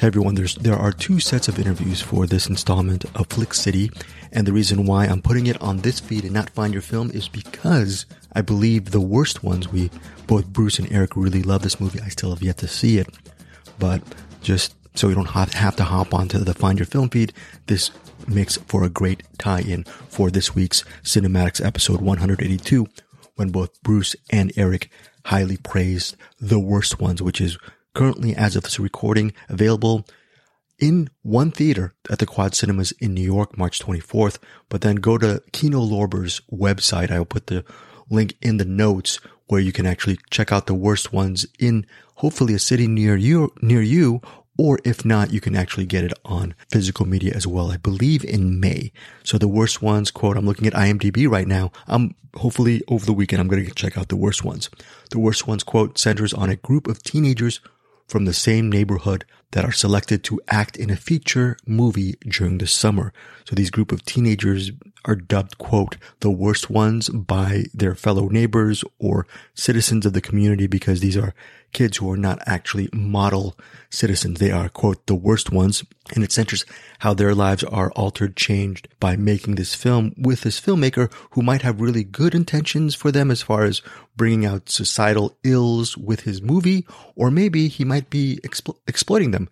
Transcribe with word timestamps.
Hey 0.00 0.06
everyone, 0.06 0.34
there's, 0.34 0.54
there 0.54 0.76
are 0.78 0.92
two 0.92 1.20
sets 1.20 1.46
of 1.46 1.58
interviews 1.58 2.00
for 2.00 2.26
this 2.26 2.46
installment 2.46 3.04
of 3.14 3.26
Flick 3.26 3.52
City, 3.52 3.90
and 4.32 4.46
the 4.46 4.52
reason 4.54 4.86
why 4.86 5.04
I'm 5.04 5.20
putting 5.20 5.46
it 5.46 5.60
on 5.60 5.76
this 5.76 6.00
feed 6.00 6.24
and 6.24 6.32
not 6.32 6.48
Find 6.48 6.72
Your 6.72 6.80
Film 6.80 7.10
is 7.10 7.28
because 7.28 8.06
I 8.32 8.40
believe 8.40 8.92
the 8.92 9.00
worst 9.02 9.44
ones, 9.44 9.68
we, 9.68 9.90
both 10.26 10.46
Bruce 10.46 10.78
and 10.78 10.90
Eric 10.90 11.16
really 11.16 11.42
love 11.42 11.60
this 11.60 11.78
movie. 11.78 12.00
I 12.00 12.08
still 12.08 12.30
have 12.30 12.42
yet 12.42 12.56
to 12.56 12.66
see 12.66 12.96
it, 12.96 13.08
but 13.78 14.02
just 14.40 14.74
so 14.96 15.10
you 15.10 15.14
don't 15.14 15.26
have, 15.26 15.52
have 15.52 15.76
to 15.76 15.84
hop 15.84 16.14
onto 16.14 16.38
the 16.38 16.54
Find 16.54 16.78
Your 16.78 16.86
Film 16.86 17.10
feed, 17.10 17.34
this 17.66 17.90
makes 18.26 18.56
for 18.56 18.84
a 18.84 18.88
great 18.88 19.22
tie-in 19.36 19.84
for 19.84 20.30
this 20.30 20.54
week's 20.54 20.82
CinemAddicts 21.02 21.62
episode 21.62 22.00
182, 22.00 22.88
when 23.34 23.50
both 23.50 23.82
Bruce 23.82 24.16
and 24.30 24.50
Eric 24.56 24.90
highly 25.26 25.58
praised 25.58 26.16
the 26.40 26.58
worst 26.58 27.00
ones, 27.00 27.20
which 27.20 27.38
is 27.38 27.58
currently, 27.94 28.34
as 28.34 28.56
of 28.56 28.64
this 28.64 28.78
recording, 28.78 29.32
available 29.48 30.06
in 30.78 31.10
one 31.22 31.50
theater 31.50 31.94
at 32.10 32.18
the 32.18 32.26
Quad 32.26 32.54
Cinemas 32.54 32.92
in 32.92 33.14
New 33.14 33.22
York, 33.22 33.56
March 33.58 33.78
24th. 33.80 34.38
But 34.68 34.80
then 34.80 34.96
go 34.96 35.18
to 35.18 35.42
Kino 35.52 35.80
Lorber's 35.80 36.40
website. 36.50 37.10
I 37.10 37.18
will 37.18 37.26
put 37.26 37.48
the 37.48 37.64
link 38.08 38.36
in 38.40 38.56
the 38.56 38.64
notes 38.64 39.20
where 39.46 39.60
you 39.60 39.72
can 39.72 39.86
actually 39.86 40.18
check 40.30 40.52
out 40.52 40.66
the 40.66 40.74
worst 40.74 41.12
ones 41.12 41.46
in 41.58 41.84
hopefully 42.16 42.54
a 42.54 42.58
city 42.58 42.86
near 42.86 43.16
you, 43.16 43.52
near 43.60 43.82
you, 43.82 44.20
or 44.56 44.78
if 44.84 45.04
not, 45.06 45.32
you 45.32 45.40
can 45.40 45.56
actually 45.56 45.86
get 45.86 46.04
it 46.04 46.12
on 46.24 46.54
physical 46.68 47.06
media 47.06 47.32
as 47.34 47.46
well. 47.46 47.72
I 47.72 47.78
believe 47.78 48.24
in 48.24 48.60
May. 48.60 48.92
So 49.22 49.38
the 49.38 49.48
worst 49.48 49.80
ones, 49.80 50.10
quote, 50.10 50.36
I'm 50.36 50.44
looking 50.44 50.66
at 50.66 50.74
IMDb 50.74 51.28
right 51.28 51.48
now. 51.48 51.72
I'm 51.86 52.14
hopefully 52.34 52.82
over 52.86 53.06
the 53.06 53.12
weekend, 53.14 53.40
I'm 53.40 53.48
going 53.48 53.64
to 53.64 53.74
check 53.74 53.96
out 53.96 54.08
the 54.08 54.16
worst 54.16 54.44
ones. 54.44 54.68
The 55.10 55.18
worst 55.18 55.46
ones, 55.46 55.62
quote, 55.62 55.98
centers 55.98 56.34
on 56.34 56.50
a 56.50 56.56
group 56.56 56.88
of 56.88 57.02
teenagers 57.02 57.60
from 58.10 58.24
the 58.24 58.34
same 58.34 58.68
neighborhood 58.68 59.24
that 59.52 59.64
are 59.64 59.72
selected 59.72 60.24
to 60.24 60.40
act 60.48 60.76
in 60.76 60.90
a 60.90 60.96
feature 60.96 61.56
movie 61.66 62.14
during 62.28 62.58
the 62.58 62.66
summer. 62.66 63.12
So 63.44 63.54
these 63.54 63.70
group 63.70 63.92
of 63.92 64.04
teenagers 64.04 64.72
are 65.04 65.16
dubbed, 65.16 65.58
quote, 65.58 65.96
the 66.20 66.30
worst 66.30 66.70
ones 66.70 67.08
by 67.08 67.64
their 67.72 67.94
fellow 67.94 68.28
neighbors 68.28 68.84
or 68.98 69.26
citizens 69.54 70.04
of 70.06 70.12
the 70.12 70.20
community 70.20 70.66
because 70.66 71.00
these 71.00 71.16
are 71.16 71.34
kids 71.72 71.98
who 71.98 72.10
are 72.10 72.16
not 72.16 72.40
actually 72.46 72.88
model 72.92 73.56
citizens. 73.88 74.38
They 74.38 74.50
are, 74.50 74.68
quote, 74.68 75.06
the 75.06 75.14
worst 75.14 75.50
ones. 75.52 75.84
And 76.14 76.24
it 76.24 76.32
centers 76.32 76.64
how 76.98 77.14
their 77.14 77.34
lives 77.34 77.62
are 77.64 77.92
altered, 77.92 78.36
changed 78.36 78.88
by 78.98 79.16
making 79.16 79.54
this 79.54 79.74
film 79.74 80.12
with 80.18 80.40
this 80.40 80.60
filmmaker 80.60 81.12
who 81.30 81.42
might 81.42 81.62
have 81.62 81.80
really 81.80 82.04
good 82.04 82.34
intentions 82.34 82.94
for 82.94 83.12
them 83.12 83.30
as 83.30 83.42
far 83.42 83.64
as 83.64 83.82
bringing 84.16 84.44
out 84.44 84.68
societal 84.68 85.36
ills 85.42 85.96
with 85.96 86.20
his 86.20 86.42
movie, 86.42 86.86
or 87.16 87.30
maybe 87.30 87.68
he 87.68 87.84
might 87.84 88.10
be 88.10 88.38
explo- 88.42 88.76
exploiting 88.86 89.30
them 89.30 89.48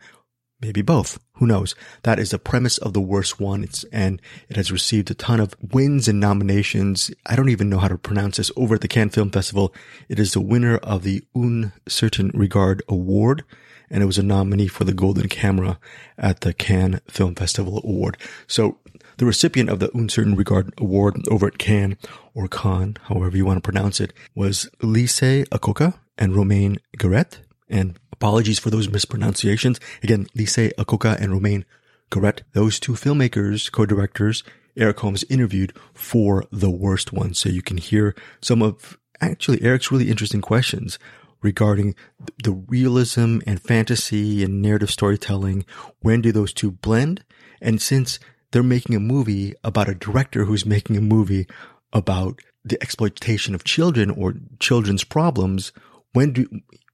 maybe 0.61 0.83
both. 0.83 1.19
Who 1.35 1.47
knows? 1.47 1.75
That 2.03 2.19
is 2.19 2.31
the 2.31 2.39
premise 2.39 2.79
of 2.79 2.93
the 2.93 3.01
worst 3.01 3.39
one. 3.39 3.63
It's, 3.63 3.85
and 3.85 4.21
it 4.49 4.57
has 4.57 4.73
received 4.73 5.11
a 5.11 5.15
ton 5.15 5.41
of 5.41 5.55
wins 5.73 6.09
and 6.09 6.19
nominations. 6.19 7.11
I 7.27 7.37
don't 7.37 7.49
even 7.49 7.71
know 7.71 7.79
how 7.79 7.89
to 7.89 7.99
pronounce 7.99 8.39
this 8.39 8.51
over 8.57 8.75
at 8.75 8.81
the 8.81 8.89
Cannes 8.89 9.11
Film 9.11 9.31
Festival. 9.31 9.73
It 10.09 10.19
is 10.19 10.33
the 10.33 10.41
winner 10.41 10.79
of 10.79 11.03
the 11.03 11.23
Un 11.35 11.73
Certain 11.87 12.31
Regard 12.35 12.83
Award. 12.89 13.45
And 13.91 14.03
it 14.03 14.07
was 14.07 14.19
a 14.19 14.23
nominee 14.23 14.67
for 14.69 14.85
the 14.85 14.93
Golden 14.93 15.29
Camera 15.29 15.79
at 16.19 16.43
the 16.43 16.53
Cannes 16.53 17.01
Film 17.09 17.35
Festival 17.35 17.81
Award. 17.85 18.19
So 18.47 18.79
the 19.19 19.27
recipient 19.27 19.69
of 19.69 19.79
the 19.79 19.95
Un 19.95 20.09
Certain 20.09 20.35
Regard 20.35 20.73
Award 20.79 21.29
over 21.29 21.47
at 21.47 21.59
Cannes 21.59 21.97
or 22.35 22.49
Cannes, 22.49 22.97
however 23.05 23.37
you 23.37 23.45
want 23.45 23.59
to 23.59 23.73
pronounce 23.73 24.01
it, 24.01 24.13
was 24.35 24.69
Lise 24.83 25.45
Akoka 25.51 25.95
and 26.17 26.35
Romane 26.35 26.79
Gueret. 26.97 27.39
And 27.69 27.99
Apologies 28.19 28.59
for 28.59 28.71
those 28.71 28.89
mispronunciations. 28.89 29.79
Again, 30.03 30.27
Lise 30.35 30.73
Akoka 30.77 31.17
and 31.21 31.31
Romane 31.31 31.65
Gueret, 32.11 32.41
those 32.53 32.81
two 32.81 32.95
filmmakers, 32.95 33.71
co-directors, 33.71 34.43
Eric 34.77 34.99
Holmes 34.99 35.25
interviewed 35.31 35.73
for 35.95 36.45
the 36.51 36.69
worst 36.69 37.13
one. 37.13 37.33
So 37.35 37.49
you 37.49 37.63
can 37.63 37.77
hear 37.77 38.17
some 38.43 38.61
of 38.61 38.99
actually 39.21 39.63
Eric's 39.63 39.93
really 39.93 40.11
interesting 40.11 40.41
questions 40.41 40.99
regarding 41.43 41.95
the 42.43 42.51
realism 42.51 43.39
and 43.47 43.63
fantasy 43.63 44.43
and 44.43 44.61
narrative 44.61 44.91
storytelling. 44.91 45.65
When 46.01 46.21
do 46.21 46.33
those 46.33 46.53
two 46.53 46.73
blend? 46.73 47.25
And 47.61 47.81
since 47.81 48.19
they're 48.51 48.63
making 48.63 48.97
a 48.97 49.01
movie 49.01 49.55
about 49.63 49.89
a 49.89 49.95
director 49.95 50.45
who's 50.45 50.67
making 50.67 50.97
a 50.97 51.03
movie 51.03 51.47
about 51.93 52.41
the 52.65 52.81
exploitation 52.83 53.55
of 53.55 53.65
children 53.65 54.11
or 54.11 54.35
children's 54.59 55.05
problems, 55.05 55.73
when 56.13 56.33
do 56.33 56.49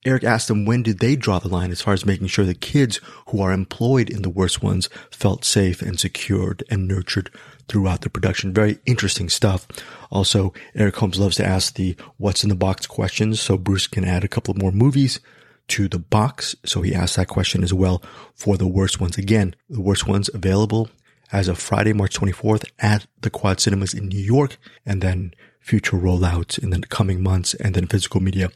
Eric 0.04 0.25
asked 0.25 0.48
them 0.48 0.66
when 0.66 0.82
did 0.82 0.98
they 0.98 1.16
draw 1.16 1.38
the 1.38 1.48
line 1.48 1.70
as 1.70 1.81
far 1.81 1.94
as 1.94 2.04
making 2.04 2.26
sure 2.26 2.44
the 2.44 2.54
kids 2.54 3.00
who 3.28 3.41
are 3.41 3.53
employed 3.53 4.10
in 4.10 4.20
the 4.22 4.28
worst 4.28 4.62
ones 4.62 4.91
felt 5.10 5.44
safe 5.44 5.81
and 5.81 5.98
secured 5.98 6.62
and 6.70 6.87
nurtured 6.87 7.31
throughout 7.69 8.03
the 8.03 8.10
production. 8.10 8.53
Very 8.53 8.78
interesting 8.84 9.31
stuff. 9.31 9.66
Also, 10.10 10.53
Eric 10.75 10.97
Holmes 10.97 11.19
loves 11.19 11.37
to 11.37 11.47
ask 11.47 11.75
the 11.75 11.97
what's 12.19 12.43
in 12.43 12.50
the 12.50 12.54
box 12.54 12.87
questions, 12.87 13.41
so 13.41 13.56
Bruce 13.56 13.87
can 13.87 14.04
add 14.04 14.25
a 14.25 14.28
couple 14.28 14.53
of 14.53 14.60
more 14.60 14.72
movies 14.72 15.20
to 15.69 15.88
the 15.88 15.98
box. 15.98 16.54
So 16.66 16.82
he 16.82 16.94
asked 16.94 17.16
that 17.16 17.28
question 17.28 17.64
as 17.64 17.72
well 17.72 18.03
for 18.34 18.59
the 18.59 18.69
worst 18.69 19.00
ones. 19.00 19.16
Again, 19.16 19.56
the 19.70 19.81
worst 19.81 20.06
ones 20.06 20.28
available 20.34 20.91
as 21.34 21.48
of 21.48 21.58
Friday, 21.58 21.92
March 21.92 22.16
24th 22.16 22.64
at 22.78 23.06
the 23.20 23.28
Quad 23.28 23.58
Cinemas 23.58 23.92
in 23.92 24.06
New 24.06 24.20
York, 24.20 24.56
and 24.86 25.02
then 25.02 25.34
future 25.58 25.96
rollouts 25.96 26.58
in 26.62 26.70
the 26.70 26.80
coming 26.82 27.22
months, 27.22 27.54
and 27.54 27.74
then 27.74 27.88
physical 27.88 28.20
media 28.20 28.50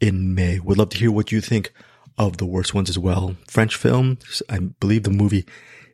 in 0.00 0.34
May. 0.34 0.58
Would 0.58 0.76
love 0.76 0.88
to 0.90 0.98
hear 0.98 1.12
what 1.12 1.30
you 1.30 1.40
think 1.40 1.72
of 2.18 2.38
the 2.38 2.44
worst 2.44 2.74
ones 2.74 2.90
as 2.90 2.98
well. 2.98 3.36
French 3.46 3.76
film, 3.76 4.18
I 4.50 4.58
believe 4.58 5.04
the 5.04 5.10
movie 5.10 5.46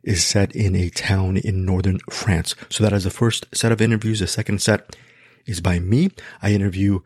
is 0.02 0.24
set 0.24 0.56
in 0.56 0.74
a 0.74 0.88
town 0.88 1.36
in 1.36 1.66
northern 1.66 1.98
France. 2.10 2.54
So 2.70 2.82
that 2.82 2.94
is 2.94 3.04
the 3.04 3.10
first 3.10 3.46
set 3.54 3.70
of 3.70 3.82
interviews. 3.82 4.20
The 4.20 4.26
second 4.26 4.62
set 4.62 4.96
is 5.44 5.60
by 5.60 5.80
me. 5.80 6.10
I 6.40 6.52
interview 6.52 7.00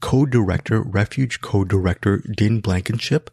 co-director, 0.00 0.80
refuge 0.80 1.40
co-director 1.40 2.18
Din 2.18 2.60
Blankenship. 2.60 3.30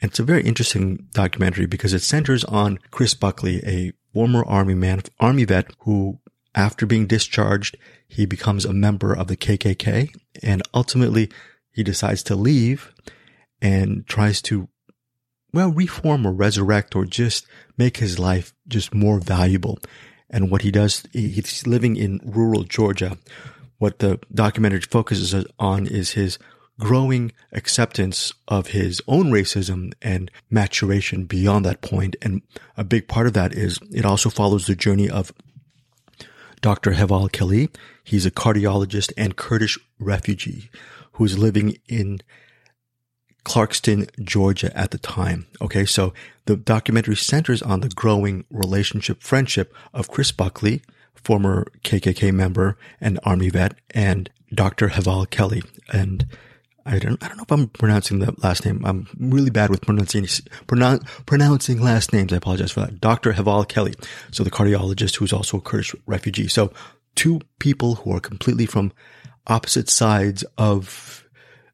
And 0.00 0.10
it's 0.10 0.18
a 0.18 0.24
very 0.24 0.42
interesting 0.44 1.08
documentary 1.12 1.66
because 1.66 1.92
it 1.92 2.02
centers 2.02 2.44
on 2.44 2.78
Chris 2.90 3.14
Buckley, 3.14 3.60
a 3.66 3.92
former 4.12 4.44
army 4.44 4.74
man, 4.74 5.02
army 5.20 5.44
vet 5.44 5.72
who 5.80 6.18
after 6.54 6.86
being 6.86 7.06
discharged, 7.06 7.76
he 8.06 8.26
becomes 8.26 8.64
a 8.64 8.72
member 8.72 9.12
of 9.12 9.28
the 9.28 9.36
KKK 9.36 10.14
and 10.42 10.62
ultimately 10.74 11.30
he 11.70 11.82
decides 11.82 12.22
to 12.24 12.34
leave 12.34 12.92
and 13.60 14.06
tries 14.06 14.42
to, 14.42 14.68
well, 15.52 15.70
reform 15.70 16.26
or 16.26 16.32
resurrect 16.32 16.96
or 16.96 17.04
just 17.04 17.46
make 17.76 17.98
his 17.98 18.18
life 18.18 18.54
just 18.66 18.94
more 18.94 19.20
valuable. 19.20 19.78
And 20.30 20.50
what 20.50 20.62
he 20.62 20.70
does, 20.70 21.04
he's 21.12 21.66
living 21.66 21.96
in 21.96 22.20
rural 22.24 22.64
Georgia. 22.64 23.18
What 23.78 24.00
the 24.00 24.18
documentary 24.34 24.80
focuses 24.80 25.46
on 25.58 25.86
is 25.86 26.12
his 26.12 26.38
growing 26.78 27.32
acceptance 27.52 28.32
of 28.46 28.68
his 28.68 29.02
own 29.08 29.30
racism 29.30 29.92
and 30.00 30.30
maturation 30.50 31.24
beyond 31.24 31.64
that 31.64 31.80
point. 31.80 32.16
And 32.22 32.42
a 32.76 32.84
big 32.84 33.08
part 33.08 33.26
of 33.26 33.32
that 33.34 33.52
is 33.52 33.78
it 33.90 34.04
also 34.04 34.30
follows 34.30 34.66
the 34.66 34.76
journey 34.76 35.10
of 35.10 35.32
Dr. 36.60 36.92
Heval 36.92 37.28
Kelli. 37.28 37.74
He's 38.04 38.26
a 38.26 38.30
cardiologist 38.30 39.12
and 39.16 39.36
Kurdish 39.36 39.78
refugee 39.98 40.70
who's 41.12 41.36
living 41.36 41.76
in 41.88 42.20
Clarkston, 43.44 44.08
Georgia 44.22 44.76
at 44.76 44.90
the 44.90 44.98
time. 44.98 45.46
Okay. 45.60 45.84
So 45.84 46.12
the 46.44 46.56
documentary 46.56 47.16
centers 47.16 47.62
on 47.62 47.80
the 47.80 47.88
growing 47.88 48.44
relationship, 48.50 49.22
friendship 49.22 49.74
of 49.92 50.08
Chris 50.08 50.32
Buckley, 50.32 50.82
former 51.14 51.66
KKK 51.82 52.32
member 52.32 52.76
and 53.00 53.18
army 53.24 53.48
vet, 53.50 53.74
and 53.90 54.30
Dr. 54.54 54.88
Heval 54.88 55.26
Kelli. 55.26 55.64
And 55.92 56.26
I 56.88 56.98
don't, 56.98 57.22
I 57.22 57.28
don't 57.28 57.36
know 57.36 57.42
if 57.42 57.52
I'm 57.52 57.68
pronouncing 57.68 58.18
the 58.20 58.34
last 58.42 58.64
name. 58.64 58.82
I'm 58.84 59.06
really 59.18 59.50
bad 59.50 59.68
with 59.68 59.82
pronouncing, 59.82 60.26
pronoun, 60.66 61.00
pronouncing 61.26 61.82
last 61.82 62.14
names. 62.14 62.32
I 62.32 62.36
apologize 62.36 62.72
for 62.72 62.80
that. 62.80 62.98
Dr. 62.98 63.32
Heval 63.34 63.66
Kelli. 63.66 63.94
So 64.30 64.42
the 64.42 64.50
cardiologist 64.50 65.16
who's 65.16 65.32
also 65.32 65.58
a 65.58 65.60
Kurdish 65.60 65.94
refugee. 66.06 66.48
So 66.48 66.72
two 67.14 67.40
people 67.58 67.96
who 67.96 68.16
are 68.16 68.20
completely 68.20 68.64
from 68.64 68.92
opposite 69.46 69.90
sides 69.90 70.44
of, 70.56 71.28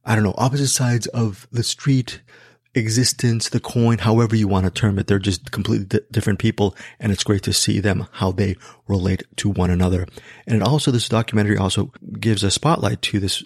I 0.04 0.16
don't 0.16 0.24
know, 0.24 0.34
opposite 0.36 0.68
sides 0.68 1.06
of 1.08 1.46
the 1.52 1.62
street 1.62 2.20
existence, 2.74 3.50
the 3.50 3.60
coin, 3.60 3.98
however 3.98 4.34
you 4.34 4.48
want 4.48 4.64
to 4.64 4.70
term 4.70 4.98
it. 4.98 5.06
They're 5.06 5.20
just 5.20 5.52
completely 5.52 5.86
di- 5.86 6.06
different 6.10 6.40
people. 6.40 6.74
And 6.98 7.12
it's 7.12 7.22
great 7.22 7.42
to 7.44 7.52
see 7.52 7.78
them, 7.78 8.08
how 8.12 8.32
they 8.32 8.56
relate 8.88 9.22
to 9.36 9.48
one 9.48 9.70
another. 9.70 10.06
And 10.46 10.56
it 10.56 10.62
also, 10.62 10.90
this 10.90 11.08
documentary 11.08 11.56
also 11.56 11.92
gives 12.18 12.42
a 12.42 12.50
spotlight 12.50 13.00
to 13.02 13.20
this 13.20 13.44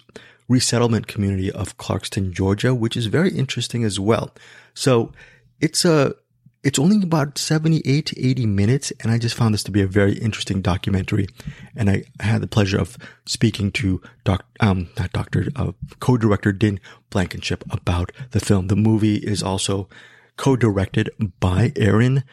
resettlement 0.49 1.07
community 1.07 1.49
of 1.51 1.77
Clarkston, 1.77 2.33
Georgia, 2.33 2.75
which 2.75 2.97
is 2.97 3.05
very 3.05 3.31
interesting 3.31 3.85
as 3.85 3.99
well. 3.99 4.31
So 4.73 5.13
it's 5.61 5.85
a, 5.85 6.15
it's 6.63 6.79
only 6.79 7.01
about 7.01 7.37
78 7.37 8.05
to 8.07 8.27
80 8.27 8.45
minutes, 8.47 8.91
and 8.99 9.11
I 9.11 9.17
just 9.17 9.35
found 9.35 9.53
this 9.53 9.63
to 9.63 9.71
be 9.71 9.81
a 9.81 9.87
very 9.87 10.17
interesting 10.17 10.61
documentary. 10.61 11.27
And 11.75 11.89
I 11.89 12.03
had 12.19 12.41
the 12.41 12.47
pleasure 12.47 12.79
of 12.79 12.97
speaking 13.25 13.71
to 13.73 14.01
doc, 14.25 14.45
um, 14.59 14.89
not 14.97 15.13
doctor, 15.13 15.47
uh, 15.55 15.71
co-director 16.01 16.51
Din 16.51 16.81
Blankenship 17.11 17.63
about 17.69 18.11
the 18.31 18.41
film. 18.41 18.67
The 18.67 18.75
movie 18.75 19.17
is 19.17 19.41
also 19.41 19.87
co-directed 20.35 21.09
by 21.39 21.71
Erin 21.77 22.23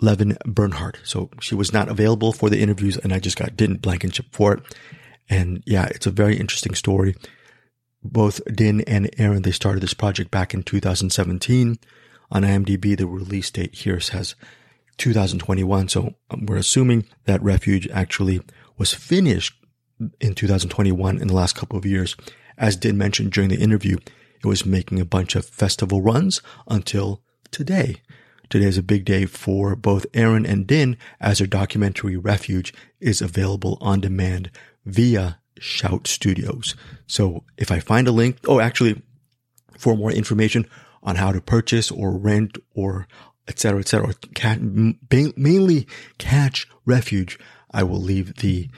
Levin 0.00 0.36
Bernhardt. 0.46 0.98
So 1.02 1.30
she 1.40 1.54
was 1.54 1.72
not 1.72 1.88
available 1.88 2.32
for 2.32 2.50
the 2.50 2.60
interviews 2.60 2.96
and 2.96 3.12
I 3.12 3.18
just 3.18 3.36
got 3.36 3.56
Din 3.56 3.76
Blankenship 3.76 4.26
for 4.32 4.54
it. 4.54 4.62
And 5.28 5.62
yeah, 5.66 5.86
it's 5.86 6.06
a 6.06 6.10
very 6.10 6.36
interesting 6.36 6.74
story. 6.74 7.14
Both 8.02 8.40
Din 8.52 8.82
and 8.82 9.10
Erin, 9.18 9.42
they 9.42 9.50
started 9.50 9.82
this 9.82 9.94
project 9.94 10.30
back 10.30 10.54
in 10.54 10.62
2017. 10.62 11.78
On 12.30 12.42
IMDb, 12.42 12.96
the 12.96 13.06
release 13.06 13.50
date 13.50 13.74
here 13.74 14.00
says 14.00 14.34
2021. 14.98 15.88
So 15.88 16.14
um, 16.30 16.46
we're 16.46 16.56
assuming 16.56 17.06
that 17.24 17.42
Refuge 17.42 17.88
actually 17.88 18.40
was 18.76 18.94
finished 18.94 19.54
in 20.20 20.34
2021 20.34 21.18
in 21.18 21.28
the 21.28 21.34
last 21.34 21.56
couple 21.56 21.78
of 21.78 21.86
years. 21.86 22.16
As 22.56 22.76
Din 22.76 22.98
mentioned 22.98 23.32
during 23.32 23.50
the 23.50 23.58
interview, 23.58 23.98
it 24.42 24.46
was 24.46 24.66
making 24.66 25.00
a 25.00 25.04
bunch 25.04 25.34
of 25.34 25.46
festival 25.46 26.02
runs 26.02 26.42
until 26.68 27.22
today. 27.50 28.02
Today 28.50 28.66
is 28.66 28.78
a 28.78 28.82
big 28.82 29.04
day 29.04 29.26
for 29.26 29.76
both 29.76 30.06
Erin 30.14 30.46
and 30.46 30.66
Din 30.66 30.96
as 31.20 31.38
their 31.38 31.46
documentary 31.46 32.16
Refuge 32.16 32.72
is 33.00 33.20
available 33.20 33.76
on 33.80 34.00
demand 34.00 34.50
via 34.86 35.38
Shout 35.60 36.06
Studios. 36.06 36.74
So 37.06 37.44
if 37.56 37.70
I 37.70 37.80
find 37.80 38.08
a 38.08 38.12
link, 38.12 38.38
oh, 38.46 38.60
actually, 38.60 39.02
for 39.76 39.96
more 39.96 40.12
information 40.12 40.66
on 41.02 41.16
how 41.16 41.32
to 41.32 41.40
purchase 41.40 41.90
or 41.90 42.16
rent 42.16 42.58
or 42.74 43.06
etc., 43.46 43.80
etc., 43.80 44.14
mainly 45.36 45.86
catch 46.18 46.66
Refuge, 46.84 47.38
I 47.70 47.82
will 47.82 48.00
leave 48.00 48.36
the 48.36 48.68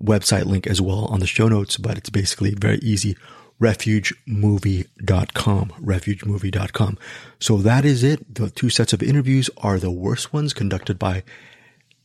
website 0.00 0.46
link 0.46 0.66
as 0.66 0.80
well 0.80 1.06
on 1.06 1.20
the 1.20 1.26
show 1.26 1.48
notes, 1.48 1.76
but 1.76 1.98
it's 1.98 2.10
basically 2.10 2.54
very 2.54 2.78
easy. 2.78 3.16
Refugemovie.com, 3.60 5.72
refugemovie.com. 5.80 6.98
So 7.40 7.56
that 7.58 7.84
is 7.84 8.02
it. 8.02 8.34
The 8.34 8.50
two 8.50 8.68
sets 8.68 8.92
of 8.92 9.02
interviews 9.02 9.48
are 9.58 9.78
the 9.78 9.90
worst 9.90 10.32
ones 10.32 10.52
conducted 10.52 10.98
by 10.98 11.22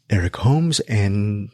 Eric 0.10 0.38
Holmes 0.38 0.80
and 0.82 1.50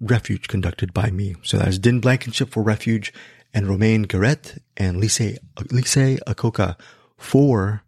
Refuge 0.00 0.48
conducted 0.48 0.92
by 0.92 1.10
me. 1.10 1.36
So 1.42 1.58
that 1.58 1.68
is 1.68 1.78
Din 1.78 2.00
Blankenship 2.00 2.50
for 2.50 2.62
Refuge 2.62 3.12
and 3.54 3.66
Romane 3.66 4.06
Gueret 4.06 4.58
and 4.76 4.98
Lise, 4.98 5.38
Lise 5.70 6.20
Akoka 6.26 6.78
for 7.16 7.82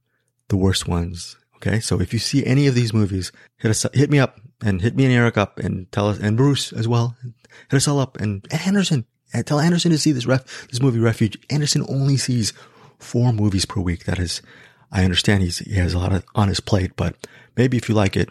the 0.49 0.56
worst 0.56 0.88
ones. 0.88 1.37
Okay. 1.56 1.81
So 1.81 2.00
if 2.00 2.12
you 2.12 2.19
see 2.19 2.46
any 2.46 2.66
of 2.66 2.75
these 2.75 2.94
movies, 2.94 3.32
hit 3.58 3.70
us, 3.70 3.84
hit 3.93 4.10
me 4.10 4.19
up 4.19 4.40
and 4.62 4.81
hit 4.81 4.96
me 4.96 5.05
and 5.05 5.12
Eric 5.12 5.37
up 5.37 5.58
and 5.58 5.90
tell 5.93 6.08
us, 6.08 6.19
and 6.19 6.37
Bruce 6.37 6.72
as 6.72 6.88
well. 6.88 7.16
Hit 7.70 7.76
us 7.76 7.88
all 7.88 7.99
up 7.99 8.16
and 8.19 8.46
Anderson, 8.64 9.04
and 9.32 9.46
tell 9.46 9.61
Anderson 9.61 9.90
to 9.90 9.99
see 9.99 10.12
this 10.12 10.26
ref, 10.26 10.69
this 10.69 10.81
movie 10.81 11.00
Refuge. 11.00 11.38
Anderson 11.50 11.84
only 11.88 12.16
sees 12.16 12.52
four 12.99 13.32
movies 13.32 13.66
per 13.66 13.81
week. 13.81 14.04
That 14.04 14.19
is, 14.19 14.40
I 14.90 15.04
understand 15.04 15.43
he's, 15.43 15.58
he 15.58 15.75
has 15.75 15.93
a 15.93 15.99
lot 15.99 16.12
of, 16.12 16.25
on 16.34 16.49
his 16.49 16.61
plate, 16.61 16.93
but 16.96 17.26
maybe 17.56 17.76
if 17.76 17.88
you 17.88 17.94
like 17.94 18.16
it, 18.16 18.31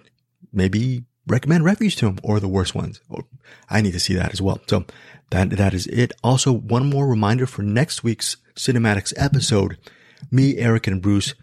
maybe 0.52 1.04
recommend 1.28 1.64
Refuge 1.64 1.96
to 1.98 2.08
him 2.08 2.20
or 2.24 2.40
the 2.40 2.48
worst 2.48 2.74
ones. 2.74 3.02
I 3.70 3.82
need 3.82 3.94
to 3.94 4.00
see 4.00 4.16
that 4.16 4.32
as 4.32 4.42
well. 4.42 4.60
So 4.68 4.86
that, 5.30 5.52
that 5.52 5.74
is 5.74 5.88
it. 5.88 6.14
Also, 6.24 6.52
one 6.52 6.90
more 6.90 7.08
reminder 7.08 7.46
for 7.46 7.62
next 7.62 8.04
week's 8.04 8.38
CinemAddicts 8.56 9.14
episode. 9.18 9.78
Me, 10.32 10.58
Eric, 10.58 10.88
and 10.88 11.02
Bruce, 11.02 11.36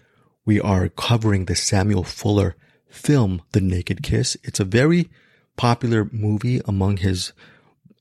we 0.45 0.61
are 0.61 0.89
covering 0.89 1.45
the 1.45 1.55
Samuel 1.55 2.05
Fuller 2.05 2.57
film, 2.89 3.43
The 3.53 3.61
Naked 3.61 4.03
Kiss. 4.03 4.37
It's 4.43 4.61
a 4.61 4.65
very 4.65 5.11
popular 5.57 6.09
movie 6.13 6.61
among 6.67 6.99
his 6.99 7.33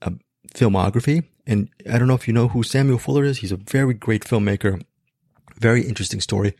uh, 0.01 0.12
filmography. 0.53 1.25
And 1.45 1.69
I 1.91 1.97
don't 1.97 2.07
know 2.07 2.15
if 2.15 2.27
you 2.27 2.33
know 2.33 2.47
who 2.47 2.63
Samuel 2.63 2.97
Fuller 2.97 3.24
is. 3.24 3.39
He's 3.39 3.51
a 3.51 3.57
very 3.57 3.94
great 3.94 4.24
filmmaker. 4.24 4.83
Very 5.59 5.83
interesting 5.83 6.21
story. 6.21 6.56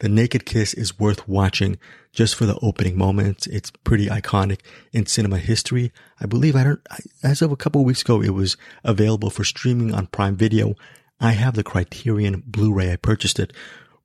The 0.00 0.08
Naked 0.08 0.46
Kiss 0.46 0.74
is 0.74 0.98
worth 0.98 1.28
watching 1.28 1.78
just 2.12 2.34
for 2.34 2.46
the 2.46 2.58
opening 2.60 2.96
moments. 2.96 3.46
It's 3.46 3.70
pretty 3.70 4.06
iconic 4.06 4.60
in 4.92 5.06
cinema 5.06 5.38
history. 5.38 5.92
I 6.18 6.26
believe 6.26 6.56
I 6.56 6.64
don't, 6.64 6.80
as 7.22 7.42
of 7.42 7.52
a 7.52 7.56
couple 7.56 7.82
of 7.82 7.86
weeks 7.86 8.02
ago, 8.02 8.22
it 8.22 8.30
was 8.30 8.56
available 8.82 9.30
for 9.30 9.44
streaming 9.44 9.94
on 9.94 10.06
Prime 10.06 10.36
Video. 10.36 10.74
I 11.20 11.32
have 11.32 11.54
the 11.54 11.62
Criterion 11.62 12.42
Blu-ray. 12.46 12.92
I 12.92 12.96
purchased 12.96 13.38
it 13.38 13.52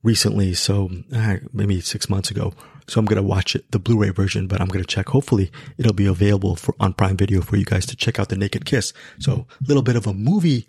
recently, 0.02 0.52
so 0.52 0.90
uh, 1.14 1.36
maybe 1.52 1.80
six 1.80 2.10
months 2.10 2.30
ago. 2.30 2.52
So 2.88 3.00
I'm 3.00 3.06
going 3.06 3.16
to 3.16 3.22
watch 3.22 3.56
it, 3.56 3.70
the 3.72 3.78
Blu-ray 3.78 4.10
version, 4.10 4.46
but 4.46 4.60
I'm 4.60 4.68
going 4.68 4.84
to 4.84 4.86
check. 4.86 5.08
Hopefully 5.08 5.50
it'll 5.78 5.94
be 5.94 6.06
available 6.06 6.56
for 6.56 6.74
on 6.78 6.92
Prime 6.92 7.16
Video 7.16 7.40
for 7.40 7.56
you 7.56 7.64
guys 7.64 7.86
to 7.86 7.96
check 7.96 8.20
out 8.20 8.28
the 8.28 8.36
Naked 8.36 8.66
Kiss. 8.66 8.92
So 9.18 9.46
a 9.60 9.66
little 9.66 9.82
bit 9.82 9.96
of 9.96 10.06
a 10.06 10.12
movie 10.12 10.68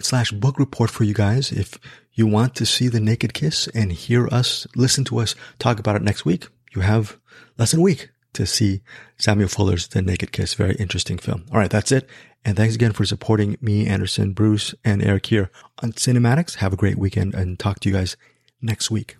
slash 0.00 0.32
book 0.32 0.58
report 0.58 0.90
for 0.90 1.04
you 1.04 1.14
guys. 1.14 1.50
If 1.50 1.78
you 2.12 2.26
want 2.26 2.54
to 2.56 2.66
see 2.66 2.88
the 2.88 3.00
Naked 3.00 3.34
Kiss 3.34 3.68
and 3.68 3.92
hear 3.92 4.28
us, 4.28 4.66
listen 4.76 5.04
to 5.04 5.18
us 5.18 5.34
talk 5.58 5.78
about 5.78 5.96
it 5.96 6.02
next 6.02 6.24
week, 6.24 6.48
you 6.74 6.82
have 6.82 7.18
less 7.58 7.70
than 7.72 7.80
a 7.80 7.82
week 7.82 8.10
to 8.32 8.46
see 8.46 8.80
Samuel 9.18 9.48
Fuller's 9.48 9.88
The 9.88 10.02
Naked 10.02 10.32
Kiss. 10.32 10.54
Very 10.54 10.74
interesting 10.76 11.18
film. 11.18 11.44
All 11.50 11.58
right. 11.58 11.70
That's 11.70 11.92
it. 11.92 12.08
And 12.44 12.56
thanks 12.56 12.74
again 12.74 12.92
for 12.92 13.04
supporting 13.04 13.56
me, 13.60 13.86
Anderson, 13.86 14.32
Bruce, 14.32 14.74
and 14.84 15.02
Eric 15.02 15.26
here 15.26 15.50
on 15.82 15.92
CinemAddicts. 15.92 16.56
Have 16.56 16.72
a 16.72 16.76
great 16.76 16.96
weekend 16.96 17.34
and 17.34 17.58
talk 17.58 17.80
to 17.80 17.88
you 17.88 17.94
guys 17.94 18.16
next 18.62 18.90
week. 18.90 19.16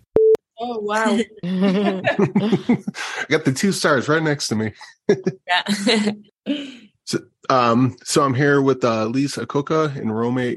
Oh 0.62 0.78
wow! 0.80 1.18
I 1.42 2.02
got 3.30 3.46
the 3.46 3.54
two 3.56 3.72
stars 3.72 4.10
right 4.10 4.22
next 4.22 4.48
to 4.48 4.54
me. 4.54 4.72
yeah. 5.46 6.12
so, 7.04 7.18
um, 7.48 7.96
so 8.04 8.22
I'm 8.22 8.34
here 8.34 8.60
with 8.60 8.84
uh, 8.84 9.06
Lisa 9.06 9.46
Akoka 9.46 9.96
and 9.96 10.14
Rome, 10.14 10.56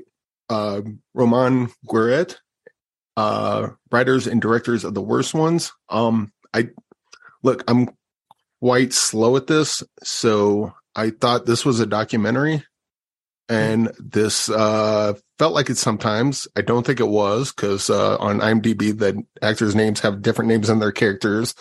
uh, 0.50 0.82
Romane 1.14 1.70
Gueret, 1.88 2.38
uh, 3.18 3.70
writers 3.92 4.28
and 4.28 4.42
directors 4.42 4.84
of 4.84 4.94
the 4.94 5.02
worst 5.02 5.34
ones. 5.34 5.72
Um, 5.90 6.32
I 6.54 6.70
look, 7.44 7.64
I'm 7.68 7.90
quite 8.62 8.94
slow 8.94 9.36
at 9.38 9.48
this, 9.48 9.84
so 10.04 10.74
I 10.96 11.10
thought 11.12 11.46
this 11.46 11.66
was 11.66 11.80
a 11.80 11.86
documentary 11.86 12.64
and 13.50 13.92
this 14.00 14.50
uh, 14.50 15.14
felt 15.38 15.54
like 15.54 15.70
it 15.70 15.78
sometimes. 15.78 16.48
I 16.56 16.62
don't 16.62 16.86
think 16.86 17.00
it 17.00 17.08
was 17.08 17.52
because 17.52 17.90
uh, 17.90 18.18
on 18.18 18.40
IMDb 18.40 18.98
the 18.98 19.24
actors' 19.42 19.76
names 19.76 20.00
have 20.00 20.24
different 20.24 20.50
names 20.50 20.70
than 20.70 20.80
their 20.80 20.92
characters. 20.92 21.54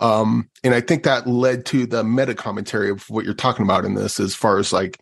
Um, 0.00 0.48
and 0.64 0.74
I 0.74 0.80
think 0.80 1.02
that 1.02 1.26
led 1.26 1.66
to 1.66 1.86
the 1.86 2.04
meta 2.04 2.34
commentary 2.34 2.90
of 2.90 3.08
what 3.10 3.24
you're 3.24 3.34
talking 3.34 3.64
about 3.64 3.84
in 3.84 3.94
this, 3.94 4.18
as 4.18 4.34
far 4.34 4.58
as 4.58 4.72
like 4.72 4.98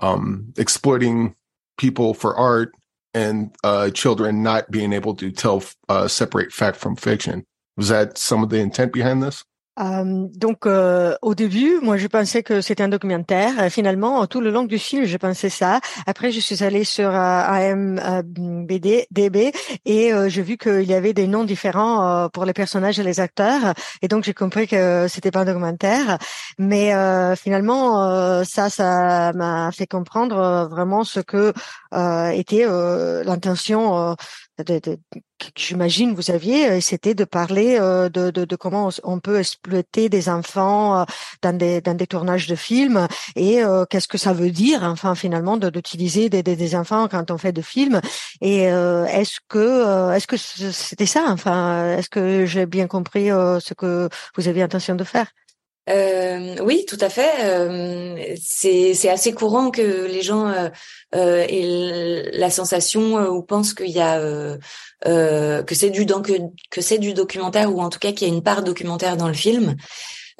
um, 0.00 0.52
exploiting 0.56 1.35
people 1.76 2.14
for 2.14 2.36
art 2.36 2.72
and 3.14 3.54
uh, 3.64 3.90
children 3.90 4.42
not 4.42 4.70
being 4.70 4.92
able 4.92 5.14
to 5.14 5.30
tell 5.30 5.62
uh, 5.88 6.06
separate 6.08 6.52
fact 6.52 6.76
from 6.76 6.96
fiction. 6.96 7.44
Was 7.76 7.88
that 7.88 8.18
some 8.18 8.42
of 8.42 8.50
the 8.50 8.58
intent 8.58 8.92
behind 8.92 9.22
this? 9.22 9.44
Euh, 9.78 10.26
donc 10.34 10.66
euh, 10.66 11.14
au 11.22 11.34
début, 11.34 11.80
moi 11.82 11.96
je 11.96 12.06
pensais 12.06 12.42
que 12.42 12.60
c'était 12.60 12.82
un 12.82 12.88
documentaire. 12.88 13.70
finalement, 13.70 14.26
tout 14.26 14.40
le 14.40 14.50
long 14.50 14.64
du 14.64 14.78
film, 14.78 15.04
je 15.04 15.16
pensais 15.16 15.50
ça. 15.50 15.80
Après, 16.06 16.32
je 16.32 16.40
suis 16.40 16.64
allée 16.64 16.84
sur 16.84 17.10
euh, 17.14 18.22
DB 18.24 19.52
et 19.84 20.12
euh, 20.12 20.28
j'ai 20.28 20.42
vu 20.42 20.56
qu'il 20.56 20.84
y 20.84 20.94
avait 20.94 21.12
des 21.12 21.26
noms 21.26 21.44
différents 21.44 22.24
euh, 22.24 22.28
pour 22.28 22.44
les 22.44 22.52
personnages 22.52 22.98
et 22.98 23.02
les 23.02 23.20
acteurs. 23.20 23.74
Et 24.02 24.08
donc 24.08 24.24
j'ai 24.24 24.34
compris 24.34 24.66
que 24.66 25.06
c'était 25.08 25.30
pas 25.30 25.40
un 25.40 25.44
documentaire. 25.44 26.18
Mais 26.58 26.92
finalement, 27.36 28.44
ça, 28.44 28.70
ça 28.70 29.32
m'a 29.34 29.70
fait 29.72 29.86
comprendre 29.86 30.68
vraiment 30.70 31.04
ce 31.04 31.20
que 31.20 31.52
était 32.32 32.66
l'intention 33.24 34.16
de, 34.64 34.78
de, 34.78 34.98
j'imagine 35.56 36.14
vous 36.14 36.30
aviez, 36.30 36.68
euh, 36.68 36.80
c'était 36.80 37.14
de 37.14 37.24
parler 37.24 37.76
euh, 37.78 38.08
de, 38.08 38.30
de, 38.30 38.56
comment 38.56 38.90
on 39.04 39.20
peut 39.20 39.38
exploiter 39.38 40.08
des 40.08 40.28
enfants 40.28 41.00
euh, 41.00 41.04
dans 41.42 41.56
des 41.56 41.80
dans 41.80 41.94
des 41.94 42.06
tournages 42.06 42.46
de 42.46 42.54
films 42.54 43.06
et 43.34 43.62
qu'est-ce 43.90 44.08
que 44.08 44.18
ça 44.18 44.32
veut 44.32 44.50
dire, 44.50 44.82
enfin 44.82 45.14
finalement, 45.14 45.56
d'utiliser 45.56 46.28
des, 46.28 46.42
des, 46.42 46.56
des, 46.56 46.74
enfants 46.74 47.08
quand 47.08 47.30
on 47.30 47.38
fait 47.38 47.52
de 47.52 47.62
films. 47.62 48.00
Et 48.40 48.62
est-ce 48.62 49.38
que 49.48 50.12
est-ce 50.14 50.26
que 50.26 50.36
c'était 50.36 51.06
ça, 51.06 51.26
enfin, 51.28 51.96
est-ce 51.98 52.08
que 52.08 52.46
j'ai 52.46 52.66
bien 52.66 52.86
compris 52.86 53.28
ce 53.28 53.74
que 53.74 54.08
vous 54.36 54.48
aviez 54.48 54.62
intention 54.62 54.94
de 54.94 55.04
faire? 55.04 55.26
Euh, 55.88 56.56
oui, 56.62 56.84
tout 56.86 56.98
à 57.00 57.08
fait. 57.08 57.30
Euh, 57.44 58.34
c'est 58.40 59.08
assez 59.08 59.32
courant 59.32 59.70
que 59.70 60.06
les 60.06 60.22
gens 60.22 60.48
euh, 60.48 60.68
euh 61.14 61.44
aient 61.48 62.30
la 62.32 62.50
sensation 62.50 63.18
euh, 63.18 63.28
ou 63.28 63.42
pensent 63.42 63.72
qu'il 63.72 63.90
y 63.90 64.00
a 64.00 64.20
que 65.04 65.74
c'est 65.74 65.90
du 65.90 66.06
que 66.06 66.80
c'est 66.80 66.98
du 66.98 67.14
documentaire 67.14 67.72
ou 67.74 67.80
en 67.80 67.90
tout 67.90 67.98
cas 67.98 68.12
qu'il 68.12 68.28
y 68.28 68.30
a 68.30 68.34
une 68.34 68.42
part 68.42 68.62
documentaire 68.64 69.16
dans 69.16 69.28
le 69.28 69.34
film. 69.34 69.76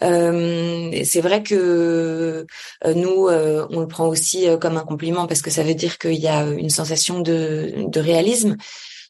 c'est 0.00 1.20
vrai 1.20 1.42
que 1.42 2.46
nous, 2.84 3.28
on 3.28 3.80
le 3.80 3.86
prend 3.88 4.08
aussi 4.08 4.46
comme 4.60 4.76
un 4.76 4.84
compliment 4.84 5.26
parce 5.26 5.42
que 5.42 5.50
ça 5.50 5.62
veut 5.62 5.74
dire 5.74 5.98
qu'il 5.98 6.20
y 6.20 6.28
a 6.28 6.44
une 6.44 6.70
sensation 6.70 7.20
de, 7.20 7.86
de 7.88 8.00
réalisme. 8.00 8.56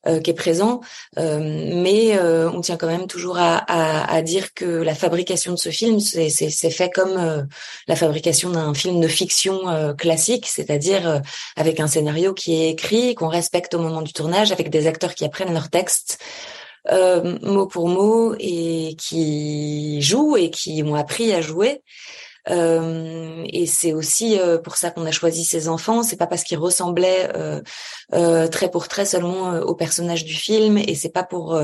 Euh, 0.06 0.20
qui 0.20 0.30
est 0.30 0.34
présent, 0.34 0.80
euh, 1.18 1.40
mais 1.40 2.16
euh, 2.16 2.48
on 2.50 2.60
tient 2.60 2.76
quand 2.76 2.86
même 2.86 3.08
toujours 3.08 3.38
à, 3.38 3.56
à, 3.56 4.14
à, 4.14 4.22
dire 4.22 4.54
que 4.54 4.64
la 4.64 4.94
fabrication 4.94 5.52
de 5.52 5.58
ce 5.58 5.70
film, 5.70 5.98
c'est 5.98 6.50
fait 6.70 6.90
comme 6.90 7.46
la 7.88 7.96
fabrication 7.96 8.50
d'un 8.50 8.72
film 8.72 9.00
de 9.00 9.08
fiction 9.08 9.94
classique, 9.96 10.46
c'est-à-dire 10.46 11.22
avec 11.56 11.80
un 11.80 11.88
scénario 11.88 12.34
qui 12.34 12.54
est 12.54 12.70
écrit, 12.70 13.14
qu'on 13.16 13.28
respecte 13.28 13.74
au 13.74 13.80
moment 13.80 14.02
du 14.02 14.12
tournage, 14.12 14.52
avec 14.52 14.70
des 14.70 14.86
acteurs 14.86 15.14
qui 15.14 15.24
apprennent 15.24 15.52
leur 15.52 15.70
texte. 15.70 16.18
euh, 16.90 17.38
mot 17.42 17.66
pour 17.66 17.88
mot 17.88 18.34
et 18.38 18.94
qui 18.98 20.00
jouent 20.02 20.36
et 20.36 20.50
qui 20.50 20.82
ont 20.84 20.94
appris 20.94 21.32
à 21.32 21.40
jouer. 21.40 21.82
Euh, 22.48 23.44
et 23.52 23.66
c'est 23.66 23.92
aussi 23.92 24.38
euh, 24.38 24.56
pour 24.58 24.76
ça 24.76 24.90
qu'on 24.90 25.04
a 25.04 25.10
choisi 25.10 25.44
ces 25.44 25.68
enfants. 25.68 26.04
C'est 26.04 26.16
pas 26.16 26.28
parce 26.28 26.44
qu'ils 26.44 26.58
ressemblaient 26.58 27.28
euh, 27.34 28.48
trait 28.48 28.70
pour 28.70 28.86
trait 28.88 29.04
seulement 29.04 29.58
aux 29.60 29.74
personnages 29.74 30.24
du 30.24 30.34
film, 30.34 30.78
et 30.78 30.94
c'est 30.94 31.12
pas 31.12 31.24
pour 31.24 31.60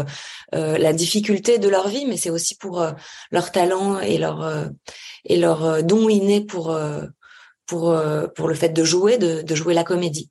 la 0.53 0.93
difficulté 0.93 1.59
de 1.59 1.69
leur 1.69 1.89
vie, 1.89 2.07
mais 2.07 2.17
c'est 2.17 2.31
aussi 2.31 2.57
pour 2.57 2.85
leur 3.31 3.53
talent 3.53 4.01
et 4.01 4.19
leur 4.19 4.71
et 5.25 5.37
leur 5.37 5.83
don 5.83 6.09
inné 6.09 6.41
pour 6.41 6.77
pour 7.67 7.97
pour 8.35 8.49
le 8.49 8.55
fait 8.55 8.71
de 8.71 8.85
jouer, 8.85 9.19
de, 9.19 9.43
de 9.43 9.55
jouer 9.55 9.75
la 9.75 9.85
comédie. 9.85 10.31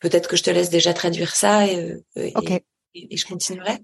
Peut-être 0.00 0.28
que 0.28 0.36
je 0.36 0.44
te 0.44 0.50
laisse 0.50 0.70
déjà 0.70 0.94
traduire 0.94 1.34
ça 1.34 1.66
et, 1.66 1.96
et, 2.14 2.32
okay. 2.36 2.64
et, 2.94 3.14
et 3.14 3.16
je 3.16 3.26
continuerai. 3.26 3.78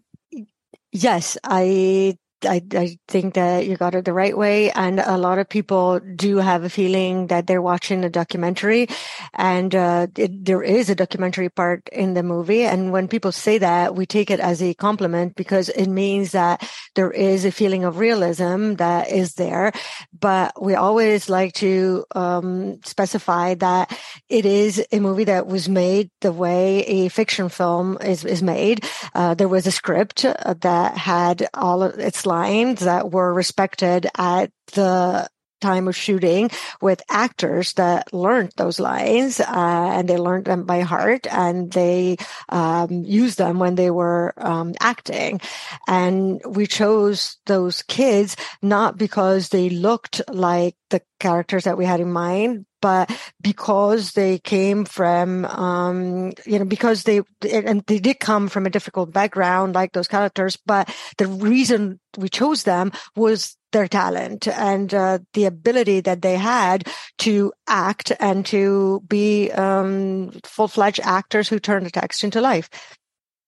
Yes, 0.93 1.39
I 1.45 2.17
I, 2.47 2.63
I 2.73 2.99
think 3.09 3.35
that 3.35 3.67
you 3.67 3.77
got 3.77 3.95
it 3.95 4.05
the 4.05 4.13
right 4.13 4.37
way. 4.37 4.71
And 4.71 5.01
a 5.01 5.19
lot 5.19 5.39
of 5.39 5.49
people 5.49 6.01
do 6.01 6.39
have 6.39 6.65
a 6.65 6.69
feeling 6.69 7.29
that 7.29 7.47
they're 7.47 7.63
watching 7.63 8.05
a 8.05 8.11
documentary 8.11 8.89
and, 9.35 9.75
uh, 9.75 10.07
it, 10.17 10.45
there 10.45 10.63
is 10.63 10.91
a 10.91 10.95
documentary 10.95 11.49
part 11.49 11.89
in 11.91 12.15
the 12.15 12.23
movie. 12.23 12.65
And 12.65 12.93
when 12.93 13.09
people 13.09 13.33
say 13.33 13.59
that, 13.59 13.95
we 13.95 14.07
take 14.07 14.31
it 14.31 14.41
as 14.41 14.63
a 14.63 14.75
compliment 14.75 15.37
because 15.37 15.69
it 15.69 15.89
means 15.89 16.33
that 16.33 16.69
there 16.95 17.11
is 17.11 17.45
a 17.45 17.53
feeling 17.53 17.85
of 17.85 17.99
realism 17.99 18.75
that 18.75 19.11
is 19.11 19.35
there. 19.35 19.73
But 20.19 20.61
we 20.61 20.75
always 20.75 21.29
like 21.29 21.55
to, 21.55 22.05
um, 22.15 22.81
specify 22.85 23.55
that 23.55 23.97
it 24.29 24.47
is 24.47 24.85
a 24.93 25.01
movie 25.01 25.25
that 25.25 25.47
was 25.47 25.69
made 25.69 26.11
the 26.21 26.33
way 26.33 26.81
a 26.81 27.09
fiction 27.09 27.49
film 27.49 27.99
is, 28.01 28.25
is 28.25 28.43
made. 28.43 28.85
Uh, 29.15 29.35
there 29.35 29.49
was 29.49 29.67
a 29.67 29.73
script 29.73 30.23
that 30.23 30.97
had 30.97 31.49
all 31.55 31.83
of 31.83 31.99
its 31.99 32.27
lines 32.27 32.81
that 32.81 33.11
were 33.11 33.33
respected 33.33 34.07
at 34.17 34.51
the 34.75 35.29
time 35.65 35.89
of 35.89 35.97
shooting 35.97 36.51
with 36.81 37.01
actors 37.09 37.73
that 37.75 38.13
learned 38.13 38.53
those 38.57 38.79
lines 38.79 39.41
uh, 39.41 39.89
and 39.97 40.09
they 40.09 40.19
learned 40.19 40.45
them 40.45 40.65
by 40.65 40.81
heart 40.81 41.27
and 41.31 41.73
they 41.73 42.17
um, 42.51 42.91
used 43.05 43.39
them 43.39 43.59
when 43.59 43.75
they 43.75 43.91
were 43.91 44.35
um, 44.37 44.75
acting. 44.81 45.41
And 45.89 46.41
we 46.45 46.67
chose 46.67 47.39
those 47.47 47.83
kids 47.83 48.37
not 48.61 48.99
because 48.99 49.49
they 49.49 49.71
looked 49.71 50.21
like 50.29 50.77
the 50.91 51.01
characters 51.19 51.65
that 51.65 51.79
we 51.79 51.87
had 51.87 52.01
in 52.01 52.13
mind 52.13 52.67
but 52.85 53.09
because 53.41 54.13
they 54.13 54.37
came 54.37 54.85
from, 54.85 55.47
um, 55.47 56.37
you 56.45 56.59
know, 56.59 56.69
because 56.69 57.05
they, 57.05 57.23
and 57.51 57.81
they 57.89 57.99
did 57.99 58.21
come 58.21 58.53
from 58.53 58.67
a 58.67 58.71
difficult 58.71 59.09
background 59.11 59.75
like 59.75 59.97
those 59.97 60.07
characters, 60.07 60.61
but 60.67 60.93
the 61.17 61.25
reason 61.27 61.99
we 62.19 62.29
chose 62.29 62.65
them 62.65 62.93
was 63.17 63.57
their 63.73 63.89
talent 63.89 64.47
and 64.49 64.93
uh, 64.93 65.17
the 65.33 65.47
ability 65.47 66.05
that 66.05 66.21
they 66.21 66.37
had 66.37 66.85
to 67.25 67.55
act 67.67 68.13
and 68.21 68.45
to 68.45 69.01
be 69.09 69.51
um, 69.53 70.29
full-fledged 70.45 71.01
actors 71.01 71.49
who 71.49 71.59
turn 71.59 71.85
the 71.85 71.91
text 71.91 72.23
into 72.23 72.45
life. 72.45 72.69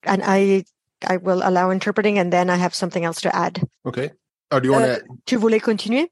And 0.02 0.23
I, 0.25 0.64
I 1.05 1.19
will 1.19 1.43
allow 1.45 1.69
interpreting, 1.69 2.16
and 2.16 2.33
then 2.33 2.49
I 2.49 2.57
have 2.57 2.75
something 2.75 3.05
else 3.05 3.21
to 3.21 3.37
add. 3.37 3.61
Okay. 3.85 4.12
Oh, 4.50 4.61
do 4.61 4.69
you 4.69 4.73
want 4.73 4.87
to? 4.87 4.97
Uh, 4.97 5.05
tu 5.26 5.37
voulais 5.37 5.61
continuer? 5.61 6.09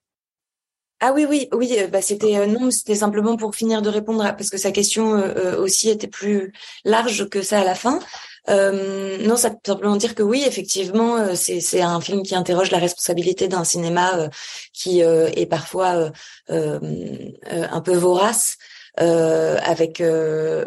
Ah 1.01 1.13
oui, 1.13 1.27
oui, 1.29 1.49
oui. 1.53 1.77
Bah 1.91 2.01
c'était 2.01 2.37
euh, 2.39 2.47
non, 2.47 2.71
c'était 2.71 2.95
simplement 2.95 3.37
pour 3.37 3.55
finir 3.55 3.83
de 3.83 3.89
répondre 3.89 4.25
à, 4.25 4.33
parce 4.33 4.51
que 4.51 4.57
sa 4.57 4.71
question 4.73 5.15
euh, 5.15 5.35
euh, 5.37 5.59
aussi 5.59 5.91
était 5.91 6.07
plus 6.07 6.53
large 6.85 7.29
que 7.29 7.43
ça 7.43 7.61
à 7.61 7.65
la 7.65 7.75
fin. 7.75 7.99
Euh, 8.49 9.19
non, 9.27 9.37
ça 9.37 9.51
peut 9.51 9.57
simplement 9.67 9.97
dire 9.97 10.15
que 10.15 10.23
oui, 10.23 10.45
effectivement, 10.47 11.35
c'est 11.35 11.61
c'est 11.61 11.83
un 11.83 12.01
film 12.01 12.23
qui 12.23 12.35
interroge 12.35 12.71
la 12.71 12.79
responsabilité 12.79 13.49
d'un 13.49 13.65
cinéma 13.65 14.29
qui 14.73 15.01
est 15.01 15.47
parfois 15.47 16.11
un 16.49 17.81
peu 17.81 17.95
vorace. 17.95 18.57
Euh, 19.01 19.59
avec 19.65 20.01
euh, 20.01 20.65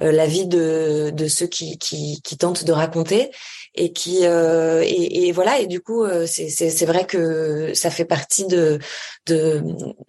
euh, 0.00 0.12
la 0.12 0.24
vie 0.24 0.46
de, 0.46 1.10
de 1.12 1.28
ceux 1.28 1.46
qui, 1.46 1.76
qui, 1.76 2.22
qui 2.22 2.38
tentent 2.38 2.64
de 2.64 2.72
raconter 2.72 3.30
et 3.74 3.92
qui 3.92 4.20
euh, 4.24 4.82
et, 4.84 5.28
et, 5.28 5.32
voilà 5.32 5.60
et 5.60 5.66
du 5.66 5.80
coup 5.80 6.04
euh, 6.04 6.26
c'est 6.26 6.48
c'est 6.48 6.86
vrai 6.86 7.06
que 7.06 7.72
ça 7.74 7.90
fait 7.90 8.04
partie 8.04 8.46
de 8.46 8.78
de 9.26 9.62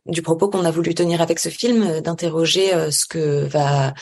du 0.05 0.21
propos 0.21 0.49
qu'on 0.49 0.65
a 0.65 0.71
voulu 0.71 0.93
tenir 0.95 1.21
avec 1.21 1.39
ce 1.39 1.49
film 1.49 2.01
d'interroger 2.01 2.73
euh, 2.73 2.91
ce 2.91 3.05
que 3.05 3.45
va 3.45 3.93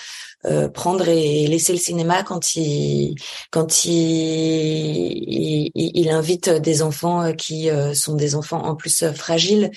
prendre 0.74 1.10
et 1.10 1.46
laisser 1.48 1.74
le 1.74 1.80
cinéma 1.80 2.24
quand 2.24 2.56
il 2.56 3.16
quand 3.52 3.84
il, 3.84 3.92
il, 3.92 5.72
il 5.74 6.10
invite 6.10 6.50
des 6.50 6.84
enfants 6.84 7.34
qui 7.34 7.70
sont 7.94 8.16
des 8.16 8.36
enfants 8.36 8.64
en 8.64 8.76
plus 8.76 9.04
fragiles 9.14 9.72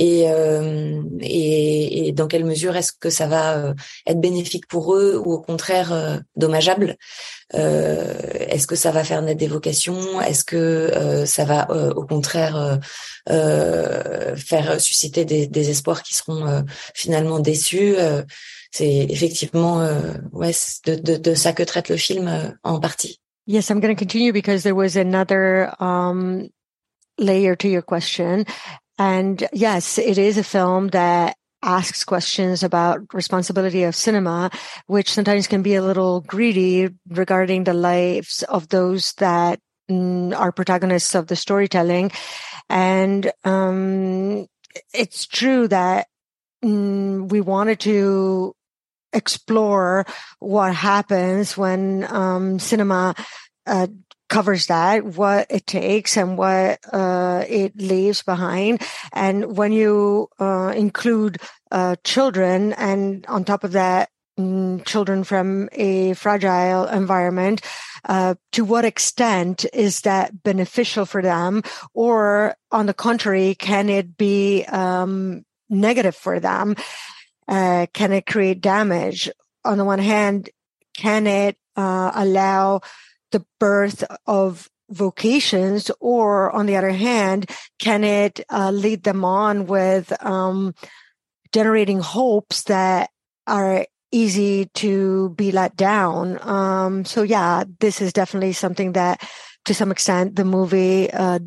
et, 0.00 0.30
euh, 0.30 1.02
et, 1.20 2.08
et, 2.08 2.12
dans 2.12 2.26
quelle 2.26 2.46
mesure 2.46 2.74
est-ce 2.74 2.92
que 2.98 3.10
ça 3.10 3.26
va 3.26 3.58
euh, 3.58 3.74
être 4.06 4.18
bénéfique 4.18 4.66
pour 4.66 4.94
eux 4.94 5.20
ou 5.22 5.30
au 5.30 5.40
contraire 5.42 5.92
euh, 5.92 6.16
dommageable 6.36 6.96
Est-ce 7.52 8.66
que 8.66 8.76
ça 8.76 8.92
va 8.92 9.04
faire 9.04 9.20
naître 9.20 9.38
des 9.38 9.46
vocations 9.46 10.18
Est-ce 10.22 10.42
que 10.44 11.24
ça 11.26 11.44
va 11.44 11.68
au 11.96 12.06
contraire 12.06 12.78
faire 13.26 14.80
susciter 14.80 15.24
des, 15.24 15.46
des, 15.48 15.70
espoirs 15.70 16.02
qui 16.02 16.14
seront 16.14 16.64
finalement 16.94 17.40
déçus 17.40 17.96
C'est 18.70 19.06
effectivement 19.10 19.84
ouais 20.32 20.52
de, 20.86 20.94
de, 20.94 21.16
de, 21.16 21.34
ça 21.34 21.52
que 21.52 21.64
traite 21.64 21.88
le 21.88 21.96
film 21.96 22.54
en 22.62 22.78
partie. 22.78 23.20
Yes, 23.46 23.68
I'm 23.68 23.80
going 23.80 23.94
to 23.94 23.98
continue 23.98 24.32
because 24.32 24.62
there 24.62 24.76
was 24.76 24.96
another 24.96 25.74
um, 25.80 26.50
layer 27.18 27.56
to 27.56 27.68
your 27.68 27.82
question. 27.82 28.44
And 29.00 29.48
yes, 29.54 29.96
it 29.96 30.18
is 30.18 30.36
a 30.36 30.44
film 30.44 30.88
that 30.88 31.34
asks 31.62 32.04
questions 32.04 32.62
about 32.62 33.14
responsibility 33.14 33.84
of 33.84 33.96
cinema, 33.96 34.50
which 34.88 35.10
sometimes 35.10 35.46
can 35.46 35.62
be 35.62 35.74
a 35.74 35.82
little 35.82 36.20
greedy 36.20 36.90
regarding 37.08 37.64
the 37.64 37.72
lives 37.72 38.42
of 38.42 38.68
those 38.68 39.14
that 39.14 39.58
mm, 39.90 40.38
are 40.38 40.52
protagonists 40.52 41.14
of 41.14 41.28
the 41.28 41.36
storytelling. 41.36 42.10
And 42.68 43.32
um, 43.42 44.46
it's 44.92 45.26
true 45.26 45.66
that 45.68 46.06
mm, 46.62 47.26
we 47.26 47.40
wanted 47.40 47.80
to 47.80 48.52
explore 49.14 50.04
what 50.40 50.74
happens 50.74 51.56
when 51.56 52.04
um, 52.12 52.58
cinema 52.58 53.14
uh, 53.66 53.86
covers 54.30 54.66
that, 54.66 55.04
what 55.04 55.46
it 55.50 55.66
takes 55.66 56.16
and 56.16 56.38
what 56.38 56.78
uh, 56.92 57.44
it 57.46 57.76
leaves 57.76 58.22
behind. 58.22 58.80
And 59.12 59.56
when 59.58 59.72
you 59.72 60.28
uh, 60.38 60.72
include 60.74 61.38
uh, 61.70 61.96
children 62.04 62.72
and 62.72 63.26
on 63.26 63.44
top 63.44 63.64
of 63.64 63.72
that, 63.72 64.08
mm, 64.38 64.82
children 64.86 65.24
from 65.24 65.68
a 65.72 66.14
fragile 66.14 66.86
environment, 66.86 67.60
uh, 68.08 68.36
to 68.52 68.64
what 68.64 68.84
extent 68.84 69.66
is 69.74 70.02
that 70.02 70.42
beneficial 70.42 71.04
for 71.04 71.20
them? 71.20 71.62
Or 71.92 72.54
on 72.70 72.86
the 72.86 72.94
contrary, 72.94 73.54
can 73.56 73.90
it 73.90 74.16
be 74.16 74.64
um, 74.64 75.44
negative 75.68 76.16
for 76.16 76.40
them? 76.40 76.76
Uh, 77.46 77.86
can 77.92 78.12
it 78.12 78.26
create 78.26 78.60
damage? 78.60 79.28
On 79.64 79.76
the 79.76 79.84
one 79.84 79.98
hand, 79.98 80.48
can 80.96 81.26
it 81.26 81.56
uh, 81.76 82.12
allow 82.14 82.80
the 83.30 83.44
birth 83.58 84.04
of 84.26 84.68
vocations 84.90 85.90
or 86.00 86.50
on 86.50 86.66
the 86.66 86.76
other 86.76 86.90
hand 86.90 87.48
can 87.78 88.02
it 88.04 88.40
uh, 88.50 88.70
lead 88.70 89.04
them 89.04 89.24
on 89.24 89.66
with 89.66 90.12
um, 90.24 90.74
generating 91.52 92.00
hopes 92.00 92.64
that 92.64 93.10
are 93.46 93.86
easy 94.12 94.66
to 94.74 95.30
be 95.30 95.52
let 95.52 95.76
down? 95.76 96.38
Um, 96.42 97.04
so 97.04 97.22
yeah 97.22 97.64
this 97.78 98.00
is 98.00 98.12
definitely 98.12 98.52
something 98.52 98.92
that 98.92 99.22
to 99.66 99.74
some 99.74 99.90
extent 99.90 100.36
the 100.36 100.44
movie 100.44 101.10
uh, 101.10 101.38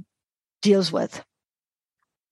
deals 0.61 0.91
with. 0.91 1.23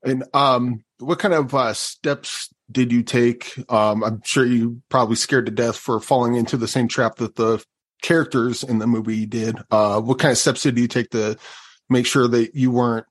And 0.03 0.24
um, 0.34 0.84
what 1.00 1.20
kind 1.20 1.34
of 1.34 1.53
uh, 1.53 1.74
steps 1.74 2.50
did 2.72 2.91
you 2.91 3.03
take? 3.03 3.53
Um, 3.70 4.03
i'm 4.03 4.22
sure 4.24 4.46
you 4.46 4.81
probably 4.89 5.17
scared 5.17 5.48
to 5.48 5.51
death 5.51 5.75
for 5.75 6.00
falling 6.00 6.36
into 6.36 6.55
the 6.55 6.67
same 6.67 6.88
trap 6.88 7.17
that 7.17 7.36
the 7.36 7.63
characters 8.01 8.63
in 8.63 8.79
the 8.79 8.88
movie 8.88 9.25
did. 9.25 9.55
Uh, 9.70 10.01
what 10.01 10.20
kind 10.20 10.31
of 10.31 10.38
steps 10.38 10.63
did 10.63 10.77
you 10.77 10.88
take 10.88 11.10
to 11.12 11.38
make 11.89 12.05
sure 12.05 12.27
that 12.27 12.55
you 12.55 12.72
weren't 12.72 13.05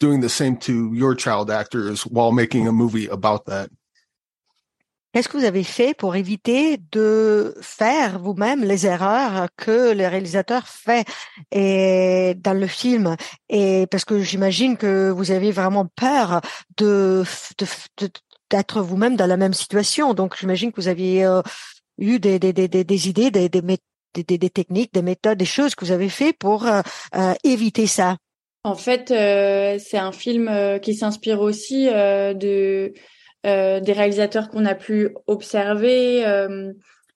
doing 0.00 0.20
the 0.20 0.28
same 0.28 0.56
to 0.56 0.92
your 0.94 1.14
child 1.14 1.50
actors 1.50 2.02
while 2.06 2.32
making 2.32 2.66
a 2.66 2.72
movie 2.72 3.06
about 3.06 3.46
that? 3.46 3.70
Qu'est-ce 5.12 5.28
que 5.28 5.38
vous 5.38 5.44
avez 5.44 5.62
fait 5.62 5.94
pour 5.94 6.16
éviter 6.16 6.76
de 6.90 7.54
faire 7.60 8.18
vous-même 8.18 8.64
les 8.64 8.84
erreurs 8.84 9.46
que 9.56 9.92
le 9.94 10.08
réalisateur 10.08 10.66
fait 10.66 11.06
et 11.52 12.34
dans 12.36 12.58
le 12.58 12.66
film? 12.66 13.14
Et 13.48 13.86
parce 13.92 14.04
que 14.04 14.20
j'imagine 14.20 14.76
que 14.76 15.10
vous 15.10 15.30
avez 15.30 15.52
vraiment 15.52 15.86
peur 15.86 16.40
de, 16.78 17.22
de, 17.58 18.08
d'être 18.50 18.82
vous-même 18.82 19.14
dans 19.14 19.28
la 19.28 19.36
même 19.36 19.54
situation. 19.54 20.14
Donc 20.14 20.36
j'imagine 20.36 20.72
que 20.72 20.80
vous 20.80 20.88
aviez 20.88 21.24
euh, 21.24 21.42
eu 21.98 22.18
des, 22.18 22.40
des, 22.40 22.52
des, 22.52 22.66
des 22.66 23.08
idées, 23.08 23.30
des, 23.30 23.48
des, 24.14 24.50
techniques, 24.50 24.92
des 24.94 25.02
méthodes, 25.02 25.38
des 25.38 25.44
choses 25.44 25.74
que 25.74 25.84
vous 25.84 25.92
avez 25.92 26.08
fait 26.08 26.32
pour 26.32 26.66
éviter 27.42 27.86
ça? 27.86 28.16
En 28.62 28.74
fait, 28.74 29.08
c'est 29.08 29.98
un 29.98 30.12
film 30.12 30.78
qui 30.80 30.94
s'inspire 30.94 31.40
aussi 31.40 31.86
de 31.86 32.92
des 33.44 33.92
réalisateurs 33.92 34.48
qu'on 34.48 34.64
a 34.64 34.74
pu 34.74 35.10
observer. 35.26 36.24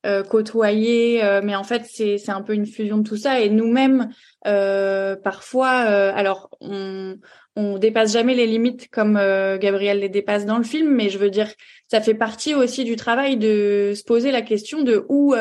Euh, 0.06 0.22
côtoyer, 0.22 1.24
euh, 1.24 1.40
mais 1.42 1.56
en 1.56 1.64
fait 1.64 1.82
c'est 1.84 2.18
c'est 2.18 2.30
un 2.30 2.40
peu 2.40 2.54
une 2.54 2.66
fusion 2.66 2.98
de 2.98 3.02
tout 3.02 3.16
ça 3.16 3.40
et 3.40 3.50
nous-mêmes 3.50 4.10
euh, 4.46 5.16
parfois, 5.16 5.70
alors 5.70 6.50
on 6.60 7.16
on 7.56 7.78
dépasse 7.78 8.12
jamais 8.12 8.36
les 8.36 8.46
limites 8.46 8.88
comme 8.90 9.14
Gabriel 9.14 9.98
les 9.98 10.08
dépasse 10.08 10.46
dans 10.46 10.56
le 10.56 10.62
film, 10.62 10.94
mais 10.94 11.10
je 11.10 11.18
veux 11.18 11.30
dire 11.30 11.52
ça 11.88 12.00
fait 12.00 12.14
partie 12.14 12.54
aussi 12.54 12.84
du 12.84 12.96
travail 12.96 13.36
de 13.36 13.92
se 13.96 14.04
poser 14.04 14.30
la 14.30 14.42
question 14.42 14.82
de 14.82 15.04
où, 15.08 15.34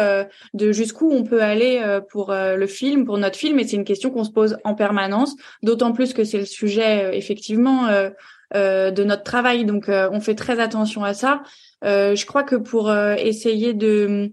de 0.53 0.71
jusqu'où 0.71 1.11
on 1.11 1.23
peut 1.23 1.41
aller 1.41 1.81
pour 2.09 2.33
le 2.33 2.67
film, 2.67 3.05
pour 3.05 3.17
notre 3.17 3.37
film, 3.37 3.59
et 3.59 3.67
c'est 3.67 3.75
une 3.75 3.83
question 3.83 4.09
qu'on 4.09 4.23
se 4.23 4.31
pose 4.31 4.57
en 4.63 4.73
permanence, 4.73 5.35
d'autant 5.61 5.91
plus 5.91 6.13
que 6.13 6.23
c'est 6.23 6.39
le 6.39 6.45
sujet 6.45 7.17
effectivement 7.17 7.87
de 8.53 9.03
notre 9.03 9.23
travail, 9.23 9.65
donc 9.65 9.89
on 9.89 10.19
fait 10.21 10.35
très 10.35 10.59
attention 10.59 11.03
à 11.03 11.13
ça. 11.13 11.41
je 11.83 12.25
crois 12.25 12.43
que 12.43 12.55
pour 12.55 12.93
essayer 12.93 13.73
de 13.73 14.31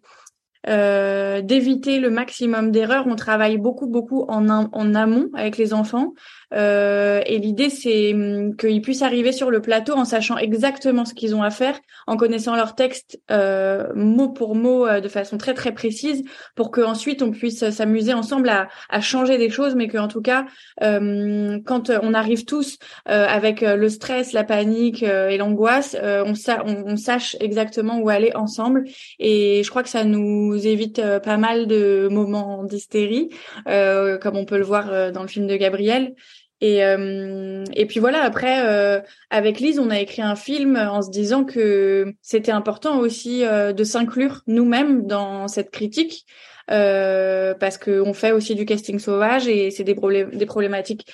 euh, 0.66 1.42
d'éviter 1.42 1.98
le 1.98 2.08
maximum 2.08 2.70
d'erreurs. 2.70 3.04
On 3.06 3.16
travaille 3.16 3.58
beaucoup, 3.58 3.86
beaucoup 3.86 4.24
en, 4.28 4.48
en 4.48 4.94
amont 4.94 5.28
avec 5.34 5.58
les 5.58 5.74
enfants. 5.74 6.14
Euh, 6.54 7.20
et 7.26 7.38
l'idée, 7.38 7.70
c'est 7.70 8.12
hum, 8.14 8.56
qu'ils 8.56 8.80
puissent 8.82 9.02
arriver 9.02 9.32
sur 9.32 9.50
le 9.50 9.60
plateau 9.60 9.94
en 9.94 10.04
sachant 10.04 10.36
exactement 10.36 11.04
ce 11.04 11.14
qu'ils 11.14 11.34
ont 11.34 11.42
à 11.42 11.50
faire, 11.50 11.78
en 12.06 12.16
connaissant 12.16 12.54
leur 12.54 12.74
texte 12.74 13.20
euh, 13.30 13.92
mot 13.94 14.28
pour 14.28 14.54
mot 14.54 14.86
euh, 14.86 15.00
de 15.00 15.08
façon 15.08 15.36
très 15.36 15.54
très 15.54 15.72
précise, 15.72 16.22
pour 16.54 16.70
qu'ensuite 16.70 17.22
on 17.22 17.30
puisse 17.30 17.68
s'amuser 17.70 18.14
ensemble 18.14 18.48
à, 18.48 18.68
à, 18.88 19.00
changer 19.00 19.38
des 19.38 19.50
choses, 19.50 19.74
mais 19.74 19.88
qu'en 19.88 20.08
tout 20.08 20.22
cas, 20.22 20.46
euh, 20.82 21.58
quand 21.64 21.90
on 21.90 22.14
arrive 22.14 22.44
tous 22.44 22.78
euh, 23.08 23.26
avec 23.26 23.60
le 23.60 23.88
stress, 23.88 24.32
la 24.32 24.44
panique 24.44 25.02
et 25.02 25.36
l'angoisse, 25.36 25.96
on, 26.02 26.32
on, 26.32 26.84
on, 26.86 26.96
sache 26.96 27.36
exactement 27.40 27.98
où 27.98 28.08
aller 28.08 28.32
ensemble. 28.34 28.84
Et 29.18 29.62
je 29.64 29.70
crois 29.70 29.82
que 29.82 29.88
ça 29.88 30.04
nous 30.04 30.54
évite 30.66 31.02
pas 31.22 31.36
mal 31.36 31.66
de 31.66 32.08
moments 32.10 32.64
d'hystérie, 32.64 33.28
comme 33.66 34.36
on 34.36 34.44
peut 34.44 34.58
le 34.58 34.64
voir 34.64 35.12
dans 35.12 35.22
le 35.22 35.28
film 35.28 35.46
de 35.46 35.56
Gabriel. 35.56 36.14
Et, 36.60 36.84
euh, 36.84 37.64
et 37.74 37.86
puis 37.86 38.00
voilà, 38.00 38.22
après, 38.22 38.66
euh, 38.66 39.00
avec 39.30 39.60
Lise, 39.60 39.78
on 39.78 39.90
a 39.90 40.00
écrit 40.00 40.22
un 40.22 40.36
film 40.36 40.76
en 40.76 41.02
se 41.02 41.10
disant 41.10 41.44
que 41.44 42.14
c'était 42.22 42.52
important 42.52 42.98
aussi 42.98 43.44
euh, 43.44 43.72
de 43.72 43.84
s'inclure 43.84 44.42
nous-mêmes 44.46 45.06
dans 45.06 45.48
cette 45.48 45.70
critique, 45.70 46.26
parce 46.68 47.78
qu'on 47.78 48.14
fait 48.14 48.32
aussi 48.32 48.54
du 48.54 48.64
casting 48.64 48.98
sauvage 48.98 49.48
et 49.48 49.70
c'est 49.70 49.84
des, 49.84 49.94
des 49.94 50.46
problématiques 50.46 51.06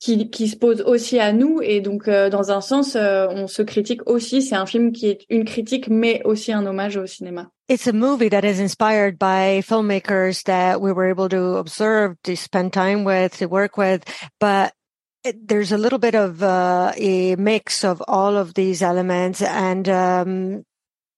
qui, 0.00 0.30
qui 0.30 0.48
se 0.48 0.56
pose 0.56 0.80
aussi 0.80 1.20
à 1.20 1.32
nous. 1.32 1.60
Et 1.62 1.80
donc 1.80 2.08
euh, 2.08 2.30
dans 2.30 2.50
un 2.50 2.60
sens 2.60 2.96
euh, 2.96 3.28
on 3.30 3.46
se 3.46 3.62
critique 3.62 4.00
aussi. 4.06 4.42
C'est 4.42 4.56
un 4.56 4.66
film 4.66 4.92
qui 4.92 5.08
est 5.08 5.26
une 5.28 5.44
critique 5.44 5.88
mais 5.88 6.22
aussi 6.24 6.52
un 6.52 6.66
hommage 6.66 6.96
au 6.96 7.06
cinéma. 7.06 7.50
It's 7.68 7.86
a 7.86 7.92
movie 7.92 8.30
that 8.30 8.44
is 8.44 8.58
inspired 8.58 9.16
by 9.16 9.62
filmmakers 9.62 10.42
that 10.44 10.80
we 10.80 10.92
were 10.92 11.08
able 11.08 11.28
to 11.28 11.56
observe 11.58 12.16
to 12.24 12.34
spend 12.34 12.72
time 12.72 13.04
with 13.04 13.38
to 13.38 13.46
work 13.46 13.76
with. 13.76 14.02
But 14.40 14.72
there's 15.22 15.70
a 15.70 15.78
little 15.78 15.98
bit 15.98 16.14
of 16.14 16.42
uh, 16.42 16.92
a 16.96 17.36
mix 17.36 17.84
of 17.84 18.02
all 18.08 18.36
of 18.36 18.54
these 18.54 18.82
elements. 18.82 19.42
And 19.42 19.88
um, 19.88 20.64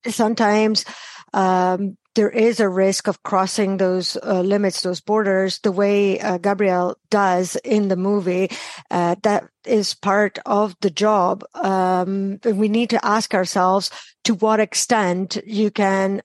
sometimes 0.07 0.85
um, 1.33 1.97
there 2.15 2.31
is 2.31 2.61
a 2.61 2.69
risk 2.69 3.09
of 3.09 3.23
crossing 3.23 3.77
those 3.77 4.17
uh, 4.23 4.43
limits, 4.43 4.83
those 4.83 5.01
borders, 5.01 5.59
the 5.61 5.73
way 5.73 6.21
uh, 6.21 6.39
Gabriel 6.39 6.97
does 7.11 7.57
in 7.65 7.89
the 7.89 7.97
movie. 7.97 8.51
Uh, 8.91 9.17
that 9.23 9.45
is 9.65 9.95
part 9.95 10.39
of 10.45 10.77
the 10.81 10.91
job. 10.91 11.45
Um, 11.55 12.39
we 12.45 12.69
need 12.69 12.91
to 12.91 13.05
ask 13.05 13.35
ourselves 13.35 13.91
to 14.25 14.35
what 14.35 14.61
extent 14.61 15.39
you 15.47 15.71
can 15.71 16.23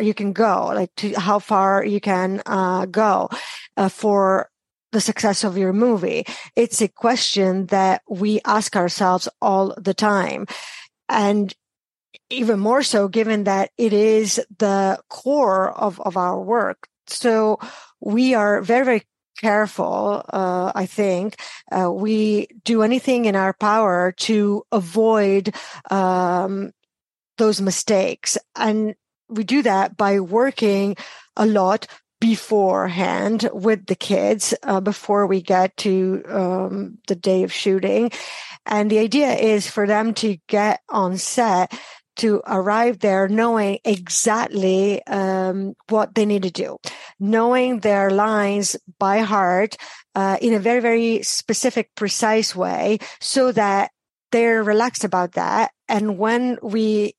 you 0.00 0.14
can 0.14 0.32
go, 0.32 0.72
like 0.74 0.94
to 0.96 1.12
how 1.12 1.38
far 1.38 1.84
you 1.84 2.00
can 2.00 2.40
uh, 2.46 2.86
go 2.86 3.28
uh, 3.76 3.90
for 3.90 4.48
the 4.92 5.00
success 5.00 5.44
of 5.44 5.58
your 5.58 5.74
movie. 5.74 6.24
It's 6.56 6.80
a 6.80 6.88
question 6.88 7.66
that 7.66 8.00
we 8.08 8.40
ask 8.46 8.76
ourselves 8.76 9.28
all 9.42 9.74
the 9.76 9.92
time. 9.92 10.46
And 11.10 11.54
even 12.30 12.58
more 12.58 12.82
so 12.82 13.08
given 13.08 13.44
that 13.44 13.70
it 13.78 13.92
is 13.92 14.40
the 14.58 14.98
core 15.08 15.70
of, 15.70 16.00
of 16.00 16.16
our 16.16 16.40
work. 16.40 16.88
So 17.06 17.58
we 18.00 18.34
are 18.34 18.60
very, 18.60 18.84
very 18.84 19.02
careful. 19.40 20.24
Uh, 20.28 20.72
I 20.74 20.86
think 20.86 21.36
uh, 21.70 21.90
we 21.90 22.48
do 22.64 22.82
anything 22.82 23.24
in 23.24 23.36
our 23.36 23.52
power 23.52 24.12
to 24.18 24.64
avoid 24.72 25.54
um, 25.90 26.72
those 27.38 27.60
mistakes, 27.60 28.36
and 28.56 28.94
we 29.28 29.44
do 29.44 29.62
that 29.62 29.96
by 29.96 30.20
working 30.20 30.96
a 31.36 31.46
lot 31.46 31.86
beforehand 32.20 33.48
with 33.52 33.86
the 33.86 33.94
kids 33.94 34.52
uh, 34.64 34.80
before 34.80 35.26
we 35.26 35.40
get 35.40 35.76
to 35.76 36.22
um, 36.28 36.98
the 37.06 37.14
day 37.14 37.44
of 37.44 37.52
shooting. 37.52 38.10
And 38.66 38.90
the 38.90 38.98
idea 38.98 39.34
is 39.34 39.70
for 39.70 39.86
them 39.86 40.14
to 40.14 40.36
get 40.48 40.80
on 40.88 41.16
set 41.16 41.72
to 42.18 42.42
arrive 42.46 42.98
there 42.98 43.28
knowing 43.28 43.78
exactly 43.84 45.04
um, 45.06 45.74
what 45.88 46.14
they 46.14 46.26
need 46.26 46.42
to 46.42 46.50
do, 46.50 46.76
knowing 47.18 47.80
their 47.80 48.10
lines 48.10 48.76
by 48.98 49.20
heart 49.20 49.76
uh, 50.14 50.36
in 50.40 50.54
a 50.54 50.58
very, 50.58 50.80
very 50.80 51.22
specific, 51.22 51.94
precise 51.94 52.54
way 52.54 52.98
so 53.20 53.52
that 53.52 53.90
they're 54.30 54.62
relaxed 54.62 55.04
about 55.04 55.32
that. 55.32 55.72
And 55.88 56.18
when 56.18 56.58
we 56.62 57.14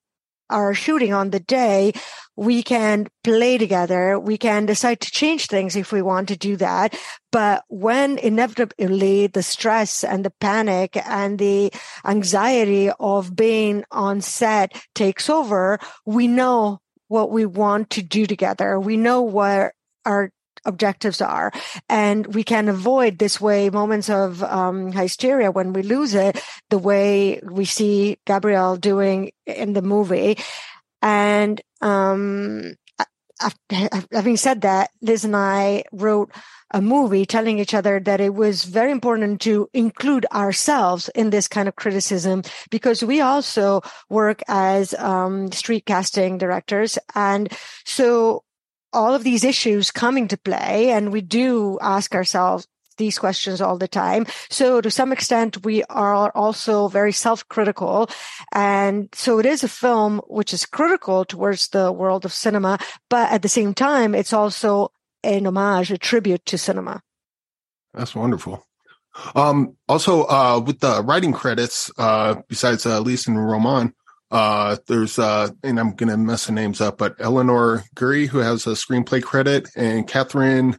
are 0.50 0.74
shooting 0.74 1.14
on 1.14 1.30
the 1.30 1.40
day, 1.40 1.94
we 2.36 2.64
can 2.64 3.08
play 3.24 3.58
together. 3.58 4.18
We 4.18 4.38
can 4.38 4.66
decide 4.66 5.02
to 5.02 5.12
change 5.12 5.48
things 5.48 5.76
if 5.76 5.92
we 5.92 6.02
want 6.02 6.30
to 6.30 6.38
do 6.38 6.56
that. 6.58 6.98
But 7.32 7.64
when 7.68 8.18
inevitably 8.18 9.28
the 9.28 9.44
stress 9.44 10.04
and 10.04 10.24
the 10.24 10.34
panic 10.40 10.98
and 11.06 11.38
the 11.38 11.72
anxiety 12.06 12.90
of 13.00 13.36
being 13.36 13.84
on 13.92 14.22
set 14.22 14.82
takes 14.96 15.30
over, 15.30 15.80
we 16.06 16.28
know 16.28 16.80
what 17.10 17.30
we 17.32 17.46
want 17.46 17.90
to 17.92 18.02
do 18.02 18.26
together. 18.26 18.80
We 18.80 18.96
know 18.96 19.22
what 19.22 19.74
our 20.06 20.32
objectives 20.66 21.22
are. 21.22 21.52
And 21.88 22.34
we 22.34 22.44
can 22.44 22.70
avoid 22.70 23.20
this 23.20 23.40
way 23.40 23.70
moments 23.70 24.10
of 24.10 24.44
um, 24.44 24.92
hysteria 24.92 25.52
when 25.52 25.74
we 25.74 25.84
lose 25.84 26.14
it, 26.14 26.42
the 26.70 26.78
way 26.78 27.40
we 27.44 27.66
see 27.66 28.18
Gabriel 28.26 28.78
doing 28.78 29.32
in 29.46 29.74
the 29.74 29.82
movie. 29.82 30.38
And 31.02 31.62
um, 31.82 32.76
having 34.12 34.38
said 34.38 34.62
that, 34.62 34.92
Liz 35.02 35.24
and 35.24 35.36
I 35.36 35.84
wrote 35.92 36.32
a 36.72 36.82
movie 36.82 37.26
telling 37.26 37.58
each 37.58 37.74
other 37.74 38.00
that 38.00 38.22
it 38.22 38.34
was 38.34 38.64
very 38.64 38.92
important 38.92 39.42
to 39.42 39.70
include 39.74 40.26
ourselves 40.32 41.10
in 41.16 41.30
this 41.30 41.48
kind 41.48 41.68
of 41.68 41.76
criticism 41.76 42.44
because 42.70 43.04
we 43.04 43.22
also 43.22 43.82
work 44.10 44.42
as 44.48 44.94
um, 44.96 45.52
street 45.52 45.86
casting 45.86 46.38
directors. 46.38 47.00
And 47.16 47.52
so 47.86 48.44
all 48.94 49.14
of 49.14 49.24
these 49.24 49.44
issues 49.44 49.92
come 49.92 50.18
into 50.18 50.38
play 50.38 50.92
and 50.92 51.12
we 51.12 51.22
do 51.22 51.78
ask 51.82 52.16
ourselves 52.16 52.68
these 52.98 53.18
questions 53.18 53.62
all 53.62 53.78
the 53.78 53.88
time. 53.88 54.26
So 54.50 54.82
to 54.82 54.92
some 54.92 55.12
extent, 55.12 55.66
we 55.66 55.84
are 55.86 56.32
also 56.36 56.90
very 56.90 57.14
self-critical. 57.14 58.10
And 58.52 59.10
so 59.14 59.40
it 59.40 59.46
is 59.46 59.64
a 59.64 59.70
film 59.70 60.22
which 60.28 60.54
is 60.54 60.66
critical 60.66 61.26
towards 61.26 61.70
the 61.70 61.92
world 61.92 62.26
of 62.26 62.34
cinema, 62.34 62.78
but 63.10 63.32
at 63.32 63.42
the 63.42 63.50
same 63.50 63.74
time, 63.74 64.14
it's 64.14 64.34
also 64.34 64.92
an 65.24 65.48
homage, 65.48 65.92
a 65.92 65.98
tribute 65.98 66.46
to 66.46 66.58
cinema. 66.58 67.02
That's 67.94 68.16
wonderful. 68.16 68.66
Um, 69.36 69.76
also, 69.88 70.24
uh, 70.26 70.62
with 70.66 70.80
the 70.80 71.02
writing 71.02 71.34
credits, 71.34 71.92
uh, 71.98 72.36
besides, 72.48 72.86
uh, 72.86 73.00
Lisa 73.00 73.32
and 73.32 73.50
Roman, 73.50 73.94
uh, 74.32 74.78
there's, 74.88 75.18
uh, 75.18 75.50
and 75.64 75.80
I'm 75.80 75.96
going 75.96 76.10
to 76.10 76.18
mess 76.18 76.46
the 76.46 76.52
names 76.52 76.82
up, 76.82 76.98
but 76.98 77.16
Eleanor 77.20 77.84
Gurry, 77.96 78.28
who 78.28 78.40
has 78.40 78.68
a 78.68 78.72
screenplay 78.72 79.24
credit, 79.24 79.70
and 79.76 80.08
Catherine 80.08 80.78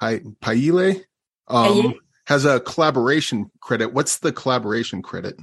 Paile, 0.00 1.02
um, 1.48 1.94
has 2.26 2.44
a 2.44 2.60
collaboration 2.60 3.50
credit. 3.60 3.92
What's 3.92 4.18
the 4.18 4.32
collaboration 4.32 5.02
credit? 5.02 5.36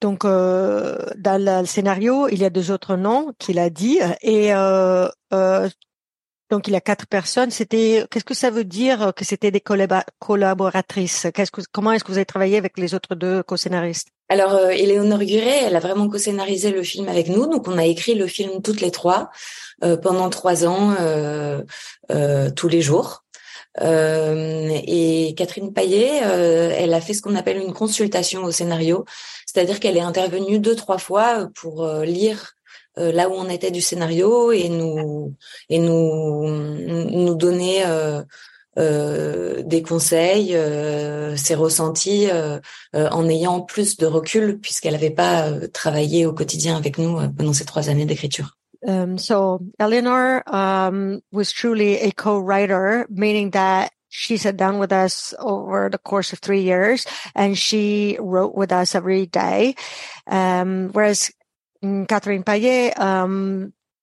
Donc, 0.00 0.24
euh, 0.24 0.96
dans 1.18 1.42
le 1.42 1.66
scénario, 1.66 2.28
il 2.28 2.38
y 2.38 2.44
a 2.44 2.50
deux 2.50 2.70
autres 2.70 2.96
noms 2.96 3.34
qu'il 3.38 3.58
a 3.58 3.68
dit. 3.68 3.98
Et 4.22 4.54
euh, 4.54 5.08
euh, 5.34 5.68
donc, 6.48 6.68
il 6.68 6.72
y 6.72 6.76
a 6.76 6.80
quatre 6.80 7.06
personnes. 7.06 7.50
C'était, 7.50 8.06
qu'est-ce 8.10 8.24
que 8.24 8.32
ça 8.32 8.50
veut 8.50 8.64
dire 8.64 9.12
que 9.14 9.26
c'était 9.26 9.50
des 9.50 9.60
collaboratrices? 9.60 11.26
Qu'est-ce 11.34 11.50
que, 11.50 11.60
comment 11.70 11.92
est-ce 11.92 12.04
que 12.04 12.12
vous 12.12 12.16
avez 12.16 12.24
travaillé 12.24 12.56
avec 12.56 12.78
les 12.78 12.94
autres 12.94 13.14
deux 13.14 13.42
co-scénaristes? 13.42 14.08
Alors, 14.30 14.54
euh, 14.54 14.68
Éléonore 14.68 15.24
Guret, 15.24 15.64
elle 15.64 15.74
a 15.74 15.80
vraiment 15.80 16.08
co-scénarisé 16.08 16.70
le 16.70 16.84
film 16.84 17.08
avec 17.08 17.26
nous, 17.26 17.48
donc 17.48 17.66
on 17.66 17.76
a 17.76 17.84
écrit 17.84 18.14
le 18.14 18.28
film 18.28 18.62
toutes 18.62 18.80
les 18.80 18.92
trois 18.92 19.28
euh, 19.82 19.96
pendant 19.96 20.30
trois 20.30 20.64
ans, 20.64 20.94
euh, 21.00 21.64
euh 22.12 22.48
tous 22.50 22.68
les 22.68 22.80
jours. 22.80 23.24
et 23.82 25.34
Catherine 25.36 25.72
Paillet, 25.72 26.20
elle 26.80 26.94
a 26.94 27.00
fait 27.00 27.14
ce 27.14 27.22
qu'on 27.22 27.34
appelle 27.34 27.58
une 27.58 27.72
consultation 27.72 28.44
au 28.44 28.52
scénario, 28.52 29.04
c'est-à-dire 29.46 29.80
qu'elle 29.80 29.96
est 29.96 30.08
intervenue 30.12 30.60
deux 30.60 30.76
trois 30.76 30.98
fois 30.98 31.48
pour 31.56 31.86
lire 32.04 32.54
là 32.96 33.28
où 33.28 33.32
on 33.34 33.48
était 33.48 33.70
du 33.72 33.80
scénario 33.80 34.52
et 34.52 34.68
nous 34.68 35.34
et 35.70 35.78
nous 35.78 36.46
nous 36.46 37.34
donner 37.34 37.84
des 38.80 39.82
conseils, 39.82 40.54
euh, 40.54 41.36
ses 41.36 41.54
ressentis 41.54 42.28
euh, 42.30 42.58
euh, 42.94 43.08
en 43.10 43.28
ayant 43.28 43.60
plus 43.60 43.96
de 43.96 44.06
recul 44.06 44.58
puisqu'elle 44.58 44.92
n'avait 44.92 45.10
pas 45.10 45.48
euh, 45.48 45.68
travaillé 45.68 46.26
au 46.26 46.32
quotidien 46.32 46.76
avec 46.76 46.98
nous 46.98 47.18
pendant 47.36 47.52
ces 47.52 47.64
trois 47.64 47.88
années 47.88 48.06
d'écriture. 48.06 48.56
Um, 48.86 49.18
so 49.18 49.60
Eleanor 49.78 50.42
um, 50.46 51.20
was 51.32 51.52
truly 51.52 51.98
a 51.98 52.10
co-writer, 52.12 53.06
meaning 53.10 53.50
that 53.50 53.90
she 54.08 54.38
sat 54.38 54.56
down 54.56 54.78
with 54.78 54.90
us 54.90 55.34
over 55.38 55.90
the 55.90 55.98
course 55.98 56.32
of 56.32 56.38
three 56.38 56.62
years 56.62 57.06
and 57.34 57.58
she 57.58 58.16
wrote 58.18 58.54
with 58.54 58.72
us 58.72 58.94
every 58.94 59.26
day. 59.26 59.74
Um, 60.26 60.90
whereas 60.92 61.30
Catherine 61.82 62.42
Payet, 62.42 62.98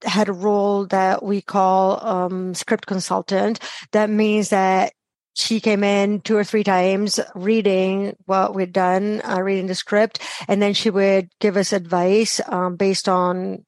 had 0.04 0.30
a 0.30 0.34
role 0.34 0.86
that 0.88 1.24
we 1.24 1.42
call 1.42 2.06
um, 2.06 2.54
script 2.54 2.86
consultant. 2.86 3.60
That 3.92 4.10
means 4.10 4.50
that 4.50 4.94
she 5.34 5.60
came 5.60 5.84
in 5.84 6.22
two 6.22 6.36
or 6.36 6.44
three 6.44 6.64
times 6.64 7.20
reading 7.36 8.16
what 8.26 8.56
we'd 8.56 8.74
done, 8.74 9.22
uh, 9.24 9.40
reading 9.40 9.68
the 9.68 9.76
script, 9.76 10.20
and 10.48 10.62
then 10.62 10.74
she 10.74 10.90
would 10.90 11.30
give 11.40 11.58
us 11.58 11.74
advice 11.74 12.42
um, 12.48 12.76
based 12.76 13.08
on 13.08 13.64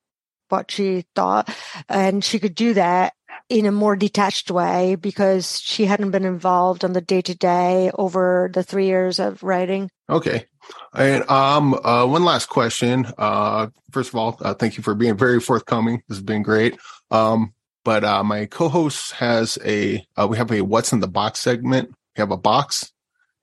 what 0.50 0.72
she 0.72 1.06
thought. 1.16 1.56
And 1.88 2.24
she 2.24 2.40
could 2.40 2.56
do 2.56 2.74
that 2.74 3.14
in 3.50 3.66
a 3.66 3.72
more 3.72 3.96
detached 3.96 4.52
way 4.52 4.96
because 4.96 5.60
she 5.62 5.86
hadn't 5.86 6.12
been 6.12 6.26
involved 6.26 6.86
on 6.86 6.94
the 6.94 7.02
day 7.02 7.22
to 7.22 7.36
day 7.36 7.92
over 7.96 8.50
the 8.54 8.64
three 8.64 8.86
years 8.86 9.20
of 9.20 9.42
writing. 9.44 9.90
Okay. 10.10 10.46
And 10.94 11.28
um, 11.30 11.74
uh, 11.84 12.06
one 12.06 12.24
last 12.24 12.48
question. 12.48 13.08
Uh, 13.18 13.68
first 13.92 14.10
of 14.10 14.16
all, 14.16 14.38
uh, 14.42 14.54
thank 14.54 14.78
you 14.78 14.84
for 14.84 14.94
being 14.94 15.18
very 15.18 15.40
forthcoming. 15.40 16.04
This 16.08 16.18
has 16.18 16.24
been 16.24 16.44
great. 16.44 16.78
Um, 17.10 17.54
but 17.84 18.04
uh, 18.04 18.24
my 18.24 18.46
co-host 18.46 19.14
has 19.14 19.58
a 19.66 20.06
uh, 20.16 20.28
we 20.28 20.38
have 20.38 20.52
a 20.52 20.62
what's 20.62 20.94
in 20.94 21.00
the 21.00 21.08
box 21.08 21.40
segment. 21.40 21.90
We 22.16 22.22
have 22.22 22.32
a 22.32 22.38
box, 22.38 22.92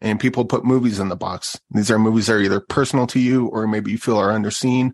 and 0.01 0.21
people 0.21 0.45
put 0.45 0.65
movies 0.65 1.01
in 1.01 1.09
the 1.09 1.17
box. 1.17 1.59
These 1.71 1.91
are 1.91 1.99
movies 1.99 2.27
that 2.27 2.35
are 2.35 2.41
either 2.41 2.61
personal 2.61 3.07
to 3.09 3.19
you 3.19 3.47
or 3.47 3.67
maybe 3.67 3.91
you 3.91 3.99
feel 3.99 4.19
are 4.19 4.31
underseen. 4.31 4.93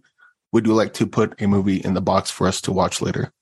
Would 0.53 0.66
you 0.66 0.75
like 0.75 0.94
to 0.94 1.07
put 1.07 1.40
a 1.40 1.48
movie 1.48 1.79
in 1.79 1.94
the 1.94 2.01
box 2.01 2.31
for 2.31 2.46
us 2.46 2.61
to 2.62 2.72
watch 2.72 3.03
later? 3.03 3.33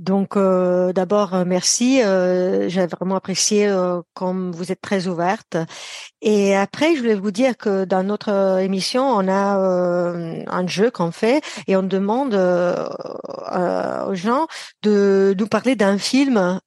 Donc 0.00 0.36
euh, 0.38 0.94
d'abord 0.94 1.34
euh, 1.34 1.44
merci, 1.46 2.02
euh, 2.02 2.70
j'ai 2.70 2.86
vraiment 2.86 3.16
apprécié 3.16 3.70
comme 4.14 4.50
vous 4.50 4.72
êtes 4.72 4.80
très 4.80 5.06
ouverte. 5.06 5.58
Et 6.22 6.56
après 6.56 6.94
je 6.96 7.00
voulais 7.00 7.14
vous 7.14 7.30
dire 7.30 7.56
que 7.58 7.84
dans 7.84 8.02
notre 8.02 8.60
émission 8.60 9.04
on 9.04 9.28
a 9.28 9.56
un 10.46 10.66
jeu 10.66 10.90
qu'on 10.90 11.12
fait 11.12 11.42
et 11.66 11.76
on 11.76 11.82
demande 11.82 12.34
aux 12.34 14.14
gens 14.14 14.46
de 14.82 15.34
nous 15.38 15.46
parler 15.46 15.76
d'un 15.76 15.98
film 15.98 16.60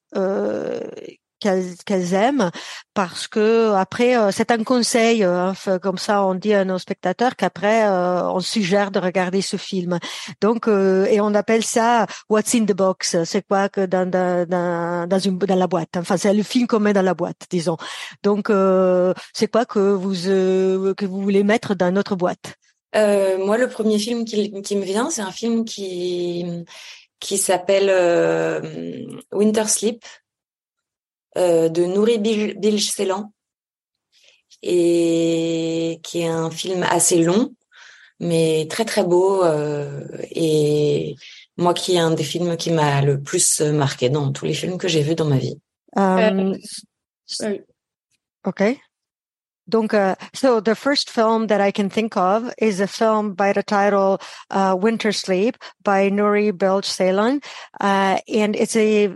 qu'elles 1.43 2.13
aiment 2.13 2.49
parce 2.93 3.27
que 3.27 3.73
après 3.73 4.17
euh, 4.17 4.31
c'est 4.31 4.51
un 4.51 4.63
conseil 4.63 5.23
hein, 5.23 5.53
comme 5.81 5.97
ça 5.97 6.23
on 6.23 6.35
dit 6.35 6.53
à 6.53 6.63
nos 6.63 6.77
spectateurs 6.77 7.35
qu'après 7.35 7.87
euh, 7.87 8.29
on 8.29 8.39
suggère 8.39 8.91
de 8.91 8.99
regarder 8.99 9.41
ce 9.41 9.57
film. 9.57 9.99
Donc 10.41 10.67
euh, 10.67 11.05
et 11.05 11.19
on 11.19 11.33
appelle 11.33 11.63
ça 11.63 12.05
what's 12.29 12.53
in 12.55 12.65
the 12.65 12.73
box 12.73 13.17
c'est 13.25 13.45
quoi 13.45 13.69
que 13.69 13.85
dans 13.85 14.09
dans 14.09 14.47
dans, 14.47 15.07
dans 15.07 15.55
la 15.55 15.67
boîte. 15.67 15.97
Enfin 15.97 16.17
c'est 16.17 16.33
le 16.33 16.43
film 16.43 16.67
qu'on 16.67 16.79
met 16.79 16.93
dans 16.93 17.01
la 17.01 17.13
boîte 17.13 17.41
disons. 17.49 17.77
Donc 18.23 18.51
c'est 19.33 19.47
quoi 19.47 19.65
que 19.65 19.79
vous 19.79 20.13
que 20.13 21.05
vous 21.05 21.21
voulez 21.21 21.43
mettre 21.43 21.75
dans 21.75 21.91
notre 21.91 22.15
boîte? 22.15 22.55
Moi 22.95 23.57
le 23.57 23.67
premier 23.67 23.97
film 23.97 24.23
qui, 24.25 24.51
qui 24.61 24.75
me 24.75 24.83
vient 24.83 25.09
c'est 25.09 25.21
un 25.21 25.31
film 25.31 25.65
qui 25.65 26.45
qui 27.19 27.37
s'appelle 27.37 27.89
Winter 29.31 29.67
Sleep 29.67 30.03
euh, 31.37 31.69
de 31.69 31.85
Nouri 31.85 32.19
Bilge 32.19 32.89
Ceylan 32.91 33.31
et 34.61 35.99
qui 36.03 36.21
est 36.21 36.27
un 36.27 36.49
film 36.49 36.83
assez 36.83 37.21
long 37.21 37.53
mais 38.19 38.67
très 38.69 38.85
très 38.85 39.03
beau 39.03 39.43
euh, 39.43 40.01
et 40.31 41.15
moi 41.57 41.73
qui 41.73 41.95
est 41.95 41.99
un 41.99 42.11
des 42.11 42.23
films 42.23 42.55
qui 42.57 42.71
m'a 42.71 43.01
le 43.01 43.21
plus 43.21 43.61
marqué 43.61 44.09
dans 44.09 44.31
tous 44.31 44.45
les 44.45 44.53
films 44.53 44.77
que 44.77 44.87
j'ai 44.87 45.01
vus 45.01 45.15
dans 45.15 45.25
ma 45.25 45.37
vie. 45.37 45.59
Um, 45.95 46.57
okay. 48.45 48.79
Donc, 49.67 49.93
uh, 49.93 50.15
so 50.33 50.59
the 50.59 50.75
first 50.75 51.09
film 51.09 51.47
that 51.47 51.61
I 51.61 51.71
can 51.71 51.89
think 51.89 52.17
of 52.17 52.53
is 52.57 52.81
a 52.81 52.87
film 52.87 53.33
by 53.33 53.53
the 53.53 53.63
title 53.63 54.19
uh, 54.49 54.75
Winter 54.77 55.11
Sleep 55.13 55.57
by 55.83 56.09
Nuri 56.09 56.51
Bilge 56.51 56.85
Ceylan, 56.85 57.41
uh, 57.79 58.17
and 58.27 58.55
it's 58.55 58.75
a 58.75 59.15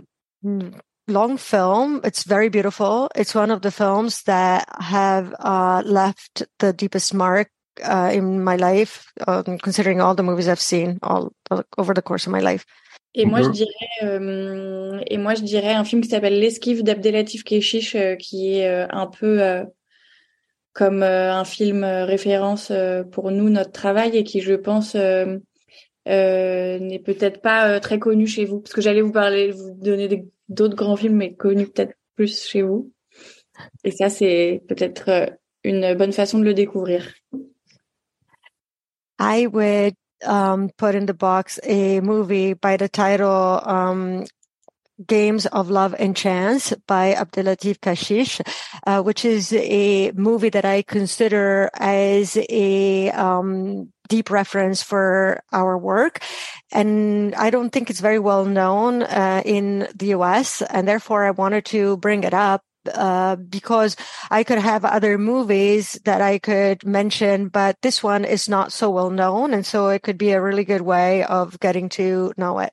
long 1.08 1.38
film. 1.38 2.00
It's 2.04 2.24
very 2.24 2.48
beautiful. 2.48 3.08
It's 3.14 3.34
one 3.34 3.50
of 3.50 3.62
the 3.62 3.70
films 3.70 4.22
that 4.24 4.66
have 4.78 5.34
uh, 5.40 5.82
left 5.84 6.44
the 6.58 6.72
deepest 6.72 7.14
mark 7.14 7.50
uh, 7.82 8.10
in 8.12 8.44
my 8.44 8.56
life, 8.56 9.10
um, 9.26 9.58
considering 9.58 10.00
all 10.00 10.14
the 10.14 10.22
movies 10.22 10.48
I've 10.48 10.60
seen 10.60 10.98
all 11.02 11.32
over 11.76 11.94
the 11.94 12.02
course 12.02 12.26
of 12.26 12.32
my 12.32 12.40
life. 12.40 12.64
Et 13.14 13.24
moi, 13.24 13.42
je 13.42 13.48
dirais, 13.48 13.70
euh, 14.02 15.00
et 15.06 15.16
moi, 15.16 15.34
je 15.34 15.42
dirais 15.42 15.72
un 15.72 15.84
film 15.84 16.02
qui 16.02 16.10
s'appelle 16.10 16.38
L'esquive 16.38 16.84
d'Abdelatif 16.84 17.42
Keshish, 17.42 17.96
euh, 17.96 18.16
qui 18.16 18.58
est 18.58 18.68
euh, 18.68 18.86
un 18.90 19.06
peu 19.06 19.42
euh, 19.42 19.64
comme 20.72 21.02
euh, 21.02 21.32
un 21.32 21.44
film 21.44 21.84
euh, 21.84 22.04
référence 22.04 22.70
pour 23.10 23.30
nous, 23.30 23.48
notre 23.48 23.72
travail, 23.72 24.16
et 24.16 24.24
qui, 24.24 24.40
je 24.40 24.54
pense, 24.54 24.94
n'est 24.94 25.40
peut-être 27.04 27.40
pas 27.40 27.80
très 27.80 27.98
connu 27.98 28.26
chez 28.26 28.44
vous, 28.44 28.60
parce 28.60 28.74
que 28.74 28.82
j'allais 28.82 29.02
vous 29.02 29.10
parler, 29.10 29.50
vous 29.50 29.74
donner 29.74 30.06
des 30.06 30.28
d'autres 30.48 30.76
grands 30.76 30.96
films, 30.96 31.16
mais 31.16 31.34
connus 31.34 31.68
peut-être 31.68 31.94
plus 32.16 32.42
chez 32.42 32.62
vous. 32.62 32.92
Et 33.84 33.90
ça, 33.90 34.08
c'est 34.08 34.62
peut-être 34.68 35.08
euh, 35.08 35.26
une 35.64 35.94
bonne 35.94 36.12
façon 36.12 36.38
de 36.38 36.44
le 36.44 36.54
découvrir. 36.54 37.14
I 39.20 39.46
would 39.46 39.94
put 40.76 40.94
in 40.94 41.06
the 41.06 41.16
box 41.16 41.58
a 41.64 42.00
movie 42.00 42.54
by 42.54 42.76
the 42.76 42.88
title 42.88 43.60
Games 45.06 45.46
of 45.46 45.70
Love 45.70 45.94
and 45.98 46.16
Chance 46.16 46.74
by 46.86 47.14
Abdellatif 47.14 47.78
Kechiche, 47.78 48.40
uh, 48.86 49.02
which 49.02 49.24
is 49.24 49.52
a 49.52 50.12
movie 50.12 50.50
that 50.50 50.64
I 50.64 50.82
consider 50.82 51.70
as 51.74 52.36
a 52.48 53.10
um, 53.10 53.92
deep 54.08 54.30
reference 54.30 54.82
for 54.82 55.42
our 55.52 55.78
work. 55.78 56.20
And 56.72 57.34
I 57.34 57.50
don't 57.50 57.70
think 57.70 57.90
it's 57.90 58.00
very 58.00 58.18
well 58.18 58.44
known 58.44 59.02
uh, 59.02 59.42
in 59.44 59.88
the 59.94 60.14
US. 60.16 60.62
And 60.62 60.88
therefore, 60.88 61.24
I 61.24 61.30
wanted 61.30 61.64
to 61.66 61.96
bring 61.98 62.24
it 62.24 62.34
up 62.34 62.62
uh, 62.92 63.36
because 63.36 63.96
I 64.30 64.44
could 64.44 64.58
have 64.58 64.84
other 64.84 65.18
movies 65.18 65.98
that 66.04 66.22
I 66.22 66.38
could 66.38 66.84
mention, 66.86 67.48
but 67.48 67.76
this 67.82 68.02
one 68.02 68.24
is 68.24 68.48
not 68.48 68.72
so 68.72 68.90
well 68.90 69.10
known. 69.10 69.52
And 69.52 69.64
so 69.64 69.88
it 69.88 70.02
could 70.02 70.18
be 70.18 70.32
a 70.32 70.42
really 70.42 70.64
good 70.64 70.82
way 70.82 71.22
of 71.24 71.60
getting 71.60 71.88
to 71.90 72.32
know 72.36 72.58
it. 72.60 72.72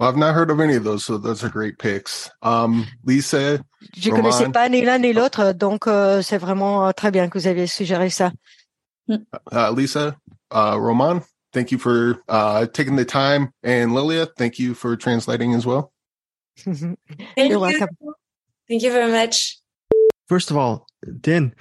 Well, 0.00 0.08
I've 0.08 0.16
not 0.16 0.34
heard 0.34 0.50
of 0.50 0.60
any 0.60 0.76
of 0.76 0.84
those, 0.84 1.04
so 1.04 1.18
those 1.18 1.44
are 1.44 1.50
great 1.50 1.78
picks. 1.78 2.30
Um, 2.40 2.86
Lisa, 3.04 3.62
je 3.94 4.10
Roman. 4.10 4.22
connaissais 4.22 4.50
pas 4.50 4.70
ni 4.70 4.82
l'un 4.82 4.98
ni 4.98 5.12
l'autre, 5.12 5.52
donc 5.52 5.86
euh, 5.86 6.22
c'est 6.22 6.38
vraiment 6.38 6.86
euh, 6.88 6.92
très 6.92 7.10
bien 7.10 7.28
que 7.28 7.38
vous 7.38 7.46
aviez 7.46 7.66
suggéré 7.66 8.08
ça. 8.08 8.32
Uh, 9.10 9.70
Lisa, 9.76 10.16
uh, 10.52 10.78
Roman, 10.78 11.20
thank 11.52 11.70
you 11.70 11.76
for 11.78 12.16
uh, 12.30 12.64
taking 12.72 12.96
the 12.96 13.04
time, 13.04 13.50
and 13.62 13.92
Lilia, 13.92 14.26
thank 14.38 14.58
you 14.58 14.72
for 14.72 14.96
translating 14.96 15.54
as 15.54 15.66
well. 15.66 15.92
You're 16.64 16.96
you. 17.36 17.60
welcome. 17.60 17.88
Thank 18.70 18.82
you 18.82 18.92
very 18.92 19.12
much. 19.12 19.58
First 20.28 20.50
of 20.50 20.56
all, 20.56 20.86
Din, 21.20 21.54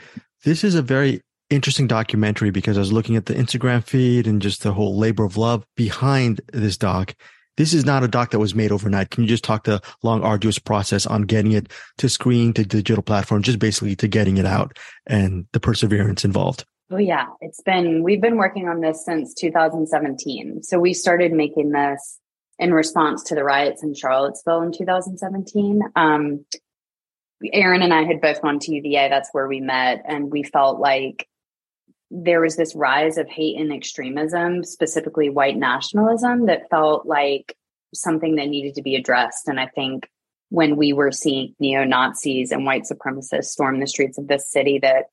this 0.45 0.63
is 0.63 0.75
a 0.75 0.82
very 0.82 1.21
interesting 1.49 1.88
documentary 1.88 2.52
because 2.52 2.78
I 2.78 2.80
was 2.80 2.93
looking 2.93 3.17
at 3.17 3.25
the 3.25 3.34
Instagram 3.34 3.84
feed 3.84 4.28
and 4.28 4.41
just 4.41 4.63
the 4.63 4.71
whole 4.71 4.97
labor 4.97 5.25
of 5.25 5.36
love 5.36 5.65
behind 5.75 6.39
this 6.54 6.78
doc. 6.78 7.15
This 7.59 7.73
is 7.73 7.85
not 7.85 8.05
a 8.05 8.07
doc 8.07 8.31
that 8.31 8.39
was 8.39 8.55
made 8.55 8.71
overnight. 8.71 9.09
Can 9.09 9.23
you 9.23 9.27
just 9.27 9.43
talk 9.43 9.65
the 9.65 9.81
long, 10.01 10.23
arduous 10.23 10.57
process 10.57 11.05
on 11.05 11.23
getting 11.23 11.51
it 11.51 11.69
to 11.97 12.07
screen, 12.07 12.53
to 12.53 12.63
digital 12.63 13.03
platform, 13.03 13.43
just 13.43 13.59
basically 13.59 13.97
to 13.97 14.07
getting 14.07 14.37
it 14.37 14.45
out 14.45 14.79
and 15.05 15.45
the 15.51 15.59
perseverance 15.59 16.23
involved? 16.23 16.63
Oh 16.89 16.95
yeah, 16.97 17.25
it's 17.41 17.61
been 17.61 18.01
we've 18.01 18.21
been 18.21 18.37
working 18.37 18.69
on 18.69 18.79
this 18.79 19.03
since 19.03 19.33
2017. 19.33 20.63
So 20.63 20.79
we 20.79 20.93
started 20.93 21.33
making 21.33 21.71
this 21.71 22.19
in 22.59 22.73
response 22.73 23.23
to 23.25 23.35
the 23.35 23.43
riots 23.43 23.83
in 23.83 23.93
Charlottesville 23.93 24.61
in 24.61 24.71
2017. 24.71 25.81
Um, 25.97 26.45
Erin 27.51 27.81
and 27.81 27.93
I 27.93 28.03
had 28.03 28.21
both 28.21 28.41
gone 28.41 28.59
to 28.59 28.73
UVA. 28.73 29.09
That's 29.09 29.29
where 29.33 29.49
we 29.49 29.59
met, 29.59 30.03
and 30.05 30.31
we 30.31 30.43
felt 30.43 30.79
like 30.79 31.27
there 32.11 32.41
was 32.41 32.55
this 32.55 32.75
rise 32.75 33.17
of 33.17 33.27
hate 33.27 33.59
and 33.59 33.71
extremism, 33.71 34.63
specifically 34.63 35.29
white 35.29 35.57
nationalism, 35.57 36.47
that 36.47 36.69
felt 36.69 37.05
like 37.05 37.55
something 37.93 38.35
that 38.35 38.49
needed 38.49 38.75
to 38.75 38.81
be 38.81 38.95
addressed. 38.95 39.47
And 39.47 39.59
I 39.59 39.67
think 39.67 40.09
when 40.49 40.75
we 40.75 40.93
were 40.93 41.11
seeing 41.11 41.55
neo 41.59 41.83
Nazis 41.83 42.51
and 42.51 42.65
white 42.65 42.83
supremacists 42.83 43.45
storm 43.45 43.79
the 43.79 43.87
streets 43.87 44.17
of 44.17 44.27
this 44.27 44.51
city, 44.51 44.79
that 44.79 45.05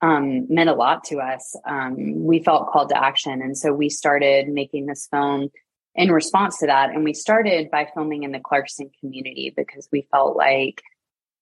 um, 0.00 0.46
meant 0.52 0.70
a 0.70 0.74
lot 0.74 1.04
to 1.04 1.18
us. 1.18 1.56
Um, 1.66 2.24
we 2.24 2.42
felt 2.42 2.70
called 2.70 2.90
to 2.90 3.04
action. 3.04 3.42
And 3.42 3.56
so 3.56 3.72
we 3.72 3.88
started 3.88 4.48
making 4.48 4.86
this 4.86 5.08
film 5.10 5.48
in 5.94 6.12
response 6.12 6.58
to 6.58 6.66
that. 6.66 6.90
And 6.90 7.02
we 7.02 7.14
started 7.14 7.70
by 7.70 7.88
filming 7.92 8.22
in 8.22 8.30
the 8.30 8.38
Clarkston 8.38 8.90
community 9.00 9.52
because 9.56 9.88
we 9.90 10.06
felt 10.12 10.36
like 10.36 10.82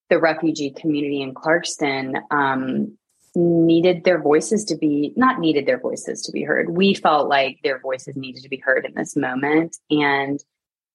the 0.09 0.19
refugee 0.19 0.71
community 0.71 1.21
in 1.21 1.35
Clarkston 1.35 2.15
um, 2.31 2.97
needed 3.37 4.03
their 4.05 4.21
voices 4.21 4.65
to 4.65 4.77
be 4.77 5.13
not 5.15 5.39
needed 5.39 5.67
their 5.67 5.79
voices 5.79 6.23
to 6.23 6.33
be 6.33 6.43
heard. 6.43 6.71
We 6.71 6.95
felt 6.95 7.29
like 7.29 7.59
their 7.63 7.79
voices 7.79 8.17
needed 8.17 8.43
to 8.43 8.49
be 8.49 8.57
heard 8.57 8.87
in 8.87 8.95
this 8.95 9.15
moment. 9.15 9.77
And, 9.91 10.41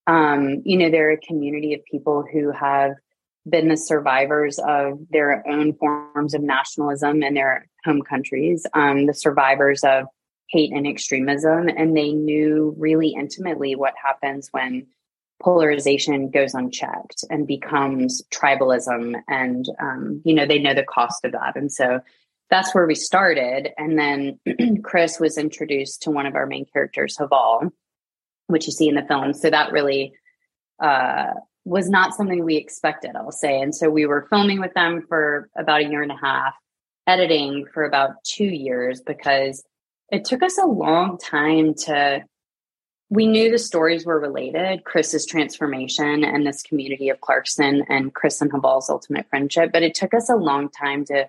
um, 0.08 0.64
you 0.66 0.76
know, 0.78 0.90
they're 0.90 1.12
a 1.12 1.18
community 1.18 1.76
of 1.76 1.86
people 1.86 2.26
who 2.32 2.52
have 2.52 2.94
been 3.48 3.68
the 3.68 3.78
survivors 3.78 4.58
of 4.58 5.00
their 5.12 5.48
own 5.48 5.74
forms 5.74 6.34
of 6.34 6.42
nationalism 6.42 7.22
in 7.22 7.36
their 7.36 7.68
home 7.86 8.02
countries, 8.02 8.66
um, 8.74 9.06
the 9.06 9.14
survivors 9.14 9.84
of 9.84 10.06
hate 10.50 10.72
and 10.74 10.88
extremism. 10.88 11.70
And 11.70 11.96
they 11.96 12.12
knew 12.12 12.74
really 12.78 13.10
intimately 13.10 13.76
what 13.76 13.94
happens 14.04 14.50
when 14.52 14.88
polarization 15.42 16.30
goes 16.30 16.54
unchecked 16.56 17.24
and 17.30 17.48
becomes 17.48 18.24
tribalism. 18.32 19.16
And, 19.28 19.66
um, 19.80 20.22
you 20.26 20.34
know, 20.34 20.46
they 20.48 20.60
know 20.60 20.74
the 20.74 20.84
cost 20.84 21.24
of 21.24 21.34
that. 21.34 21.56
And 21.56 21.72
so 21.72 22.02
that's 22.52 22.76
where 22.76 22.86
we 22.86 22.96
started. 22.96 23.70
And 23.78 23.98
then 23.98 24.82
Chris 24.84 25.20
was 25.20 25.38
introduced 25.38 26.04
to 26.04 26.12
one 26.12 26.26
of 26.26 26.36
our 26.36 26.46
main 26.46 26.66
characters, 26.66 27.18
Heval, 27.18 27.72
which 28.48 28.68
you 28.68 28.74
see 28.74 28.90
in 28.90 28.96
the 28.96 29.04
film. 29.04 29.34
So 29.34 29.50
that 29.50 29.72
really 29.72 30.14
uh, 30.80 31.28
was 31.64 31.90
not 31.90 32.14
something 32.14 32.44
we 32.44 32.58
expected, 32.58 33.16
I'll 33.16 33.32
say. 33.32 33.62
And 33.62 33.74
so 33.74 33.90
we 33.90 34.06
were 34.06 34.28
filming 34.30 34.60
with 34.60 34.74
them 34.74 35.06
for 35.08 35.50
about 35.58 35.82
a 35.82 35.86
year 35.86 36.04
and 36.04 36.12
a 36.12 36.18
half, 36.18 36.54
editing 37.08 37.66
for 37.74 37.86
about 37.86 38.22
two 38.26 38.46
years 38.46 39.00
because 39.00 39.64
it 40.12 40.26
took 40.26 40.44
us 40.44 40.58
a 40.58 40.66
long 40.66 41.18
time 41.18 41.74
to. 41.86 42.24
We 43.14 43.28
knew 43.28 43.52
the 43.52 43.60
stories 43.60 44.06
were 44.06 44.22
related, 44.22 44.86
Chris's 44.86 45.26
transformation 45.26 46.24
and 46.24 46.48
this 46.48 46.64
community 46.64 47.10
of 47.10 47.20
Clarkston 47.20 47.82
and 47.90 48.14
Chris 48.14 48.40
and 48.40 48.50
Heval's 48.50 48.90
ultimate 48.90 49.28
friendship, 49.30 49.74
but 49.74 49.84
it 49.84 49.96
took 49.96 50.14
us 50.14 50.30
a 50.30 50.38
long 50.38 50.70
time 50.70 51.04
to 51.08 51.28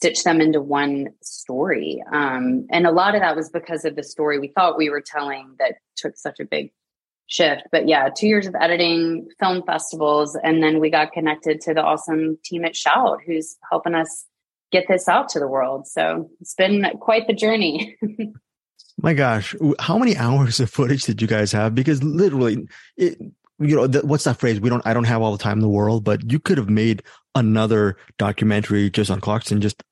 stitch 0.00 0.24
them 0.24 0.40
into 0.40 0.62
one 0.62 1.08
story. 1.20 2.02
Um, 2.10 2.66
and 2.70 2.86
a 2.86 2.90
lot 2.90 3.14
of 3.14 3.20
that 3.20 3.36
was 3.36 3.50
because 3.50 3.84
of 3.84 3.96
the 3.96 4.02
story 4.02 4.38
we 4.38 4.48
thought 4.48 4.78
we 4.78 4.88
were 4.88 5.02
telling 5.02 5.56
that 5.58 5.74
took 5.94 6.16
such 6.16 6.40
a 6.40 6.46
big 6.46 6.72
shift. 7.26 7.64
But 7.70 7.86
yeah, 7.86 8.08
two 8.08 8.26
years 8.26 8.46
of 8.46 8.54
editing, 8.58 9.28
film 9.38 9.62
festivals, 9.62 10.38
and 10.42 10.62
then 10.62 10.80
we 10.80 10.88
got 10.88 11.12
connected 11.12 11.60
to 11.62 11.74
the 11.74 11.82
awesome 11.82 12.38
team 12.42 12.64
at 12.64 12.74
Shout 12.74 13.18
who's 13.26 13.58
helping 13.70 13.94
us 13.94 14.24
get 14.72 14.86
this 14.88 15.06
out 15.06 15.28
to 15.30 15.38
the 15.38 15.46
world. 15.46 15.86
So 15.86 16.30
it's 16.40 16.54
been 16.54 16.86
quite 16.98 17.26
the 17.26 17.34
journey. 17.34 17.98
My 19.02 19.12
gosh, 19.12 19.54
how 19.78 19.98
many 19.98 20.16
hours 20.16 20.60
of 20.60 20.70
footage 20.70 21.04
did 21.04 21.20
you 21.20 21.28
guys 21.28 21.52
have? 21.52 21.74
Because 21.74 22.02
literally, 22.02 22.66
it, 22.96 23.18
you 23.58 23.76
know, 23.76 24.00
what's 24.00 24.24
that 24.24 24.38
phrase? 24.38 24.60
We 24.60 24.70
don't, 24.70 24.86
I 24.86 24.94
don't 24.94 25.04
have 25.04 25.20
all 25.20 25.32
the 25.32 25.42
time 25.42 25.58
in 25.58 25.62
the 25.62 25.68
world, 25.68 26.04
but 26.04 26.32
you 26.32 26.38
could 26.38 26.56
have 26.56 26.70
made 26.70 27.02
another 27.34 27.96
documentary 28.18 28.90
just 28.90 29.10
on 29.10 29.20
Clarkston, 29.20 29.60
just 29.60 29.82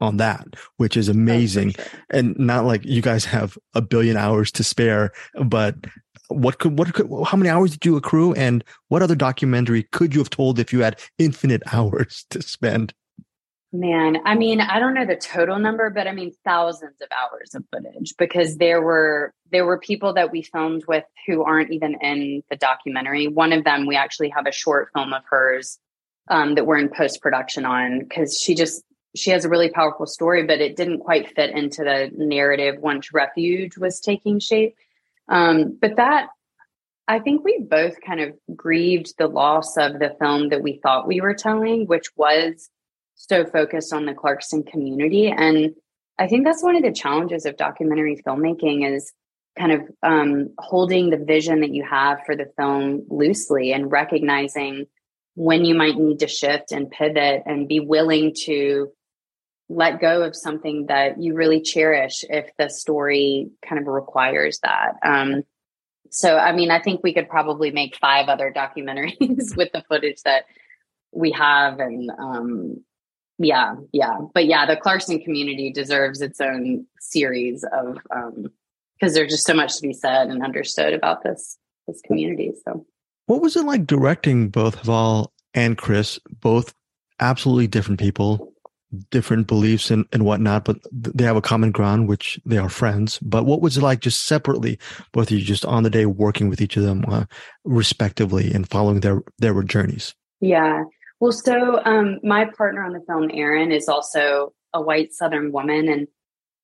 on 0.00 0.16
that, 0.18 0.46
which 0.76 0.96
is 0.96 1.08
amazing. 1.08 1.72
Sure. 1.72 1.84
And 2.10 2.38
not 2.38 2.64
like 2.64 2.84
you 2.84 3.02
guys 3.02 3.24
have 3.26 3.58
a 3.74 3.82
billion 3.82 4.16
hours 4.16 4.50
to 4.52 4.64
spare, 4.64 5.12
but 5.44 5.76
what 6.30 6.58
could 6.58 6.78
what 6.78 6.92
could 6.94 7.08
how 7.26 7.36
many 7.36 7.48
hours 7.48 7.72
did 7.72 7.84
you 7.84 7.96
accrue 7.96 8.32
and 8.34 8.64
what 8.88 9.02
other 9.02 9.14
documentary 9.14 9.82
could 9.90 10.14
you 10.14 10.20
have 10.20 10.30
told 10.30 10.58
if 10.58 10.72
you 10.72 10.80
had 10.80 10.98
infinite 11.18 11.62
hours 11.72 12.24
to 12.30 12.40
spend 12.40 12.94
man 13.72 14.16
i 14.24 14.34
mean 14.34 14.60
i 14.60 14.78
don't 14.78 14.94
know 14.94 15.04
the 15.04 15.16
total 15.16 15.58
number 15.58 15.90
but 15.90 16.06
i 16.06 16.12
mean 16.12 16.32
thousands 16.44 16.94
of 17.00 17.08
hours 17.16 17.54
of 17.54 17.64
footage 17.72 18.14
because 18.16 18.56
there 18.58 18.80
were 18.80 19.32
there 19.50 19.64
were 19.64 19.78
people 19.78 20.12
that 20.12 20.30
we 20.30 20.42
filmed 20.42 20.84
with 20.86 21.04
who 21.26 21.42
aren't 21.42 21.72
even 21.72 21.96
in 22.00 22.42
the 22.50 22.56
documentary 22.56 23.26
one 23.26 23.52
of 23.52 23.64
them 23.64 23.86
we 23.86 23.96
actually 23.96 24.28
have 24.28 24.46
a 24.46 24.52
short 24.52 24.88
film 24.94 25.12
of 25.12 25.22
hers 25.28 25.78
um, 26.28 26.54
that 26.54 26.64
we're 26.64 26.78
in 26.78 26.88
post 26.88 27.20
production 27.20 27.64
on 27.64 28.00
because 28.00 28.38
she 28.40 28.54
just 28.54 28.84
she 29.16 29.30
has 29.30 29.44
a 29.44 29.48
really 29.48 29.70
powerful 29.70 30.06
story 30.06 30.44
but 30.44 30.60
it 30.60 30.76
didn't 30.76 31.00
quite 31.00 31.34
fit 31.34 31.50
into 31.50 31.82
the 31.82 32.10
narrative 32.14 32.80
once 32.80 33.12
refuge 33.12 33.76
was 33.76 34.00
taking 34.00 34.38
shape 34.38 34.76
um, 35.30 35.78
but 35.80 35.96
that, 35.96 36.28
I 37.08 37.20
think 37.20 37.44
we 37.44 37.60
both 37.60 38.00
kind 38.04 38.20
of 38.20 38.34
grieved 38.54 39.14
the 39.16 39.28
loss 39.28 39.76
of 39.76 39.98
the 39.98 40.14
film 40.20 40.50
that 40.50 40.62
we 40.62 40.80
thought 40.82 41.06
we 41.06 41.20
were 41.20 41.34
telling, 41.34 41.86
which 41.86 42.06
was 42.16 42.68
so 43.14 43.46
focused 43.46 43.92
on 43.92 44.06
the 44.06 44.12
Clarkston 44.12 44.66
community. 44.66 45.28
And 45.28 45.74
I 46.18 46.26
think 46.26 46.44
that's 46.44 46.62
one 46.62 46.76
of 46.76 46.82
the 46.82 46.92
challenges 46.92 47.46
of 47.46 47.56
documentary 47.56 48.20
filmmaking 48.26 48.92
is 48.92 49.12
kind 49.58 49.72
of 49.72 49.82
um, 50.02 50.50
holding 50.58 51.10
the 51.10 51.16
vision 51.16 51.60
that 51.60 51.72
you 51.72 51.84
have 51.88 52.20
for 52.26 52.36
the 52.36 52.50
film 52.56 53.04
loosely 53.08 53.72
and 53.72 53.90
recognizing 53.90 54.86
when 55.34 55.64
you 55.64 55.74
might 55.74 55.96
need 55.96 56.18
to 56.20 56.28
shift 56.28 56.72
and 56.72 56.90
pivot 56.90 57.42
and 57.46 57.68
be 57.68 57.80
willing 57.80 58.34
to 58.44 58.90
let 59.70 60.00
go 60.00 60.22
of 60.22 60.34
something 60.34 60.86
that 60.86 61.22
you 61.22 61.34
really 61.34 61.62
cherish 61.62 62.24
if 62.28 62.50
the 62.58 62.68
story 62.68 63.50
kind 63.66 63.80
of 63.80 63.86
requires 63.86 64.58
that. 64.64 64.94
Um, 65.04 65.44
so, 66.10 66.36
I 66.36 66.52
mean, 66.52 66.72
I 66.72 66.80
think 66.80 67.02
we 67.04 67.14
could 67.14 67.28
probably 67.28 67.70
make 67.70 67.96
five 67.96 68.28
other 68.28 68.52
documentaries 68.54 69.56
with 69.56 69.70
the 69.72 69.84
footage 69.88 70.22
that 70.24 70.46
we 71.12 71.30
have. 71.30 71.78
And 71.78 72.10
um, 72.18 72.84
yeah, 73.38 73.76
yeah. 73.92 74.18
But 74.34 74.46
yeah, 74.46 74.66
the 74.66 74.76
Clarkston 74.76 75.24
community 75.24 75.72
deserves 75.72 76.20
its 76.20 76.40
own 76.40 76.86
series 76.98 77.64
of, 77.72 77.94
because 78.02 79.12
um, 79.12 79.14
there's 79.14 79.30
just 79.30 79.46
so 79.46 79.54
much 79.54 79.76
to 79.76 79.82
be 79.82 79.92
said 79.92 80.30
and 80.30 80.42
understood 80.42 80.94
about 80.94 81.22
this, 81.22 81.58
this 81.86 82.00
community. 82.04 82.52
So, 82.64 82.84
what 83.26 83.40
was 83.40 83.54
it 83.54 83.64
like 83.64 83.86
directing 83.86 84.48
both 84.48 84.82
Val 84.82 85.32
and 85.54 85.78
Chris, 85.78 86.18
both 86.40 86.74
absolutely 87.20 87.68
different 87.68 88.00
people? 88.00 88.49
Different 89.10 89.46
beliefs 89.46 89.90
and, 89.90 90.04
and 90.12 90.24
whatnot, 90.24 90.64
but 90.64 90.78
they 90.92 91.24
have 91.24 91.36
a 91.36 91.40
common 91.40 91.70
ground, 91.70 92.08
which 92.08 92.40
they 92.44 92.58
are 92.58 92.68
friends. 92.68 93.18
But 93.20 93.44
what 93.46 93.60
was 93.60 93.76
it 93.76 93.82
like 93.82 94.00
just 94.00 94.26
separately, 94.26 94.78
both 95.12 95.30
of 95.30 95.38
you 95.38 95.44
just 95.44 95.64
on 95.64 95.82
the 95.82 95.90
day 95.90 96.06
working 96.06 96.48
with 96.48 96.60
each 96.60 96.76
of 96.76 96.82
them 96.82 97.04
uh, 97.08 97.24
respectively 97.64 98.52
and 98.52 98.68
following 98.68 99.00
their, 99.00 99.22
their 99.38 99.62
journeys? 99.62 100.14
Yeah. 100.40 100.84
Well, 101.20 101.32
so 101.32 101.80
um, 101.84 102.18
my 102.22 102.46
partner 102.56 102.82
on 102.82 102.92
the 102.92 103.04
film, 103.06 103.30
Erin, 103.32 103.72
is 103.72 103.88
also 103.88 104.52
a 104.72 104.80
white 104.80 105.12
Southern 105.12 105.52
woman. 105.52 105.88
And, 105.88 106.08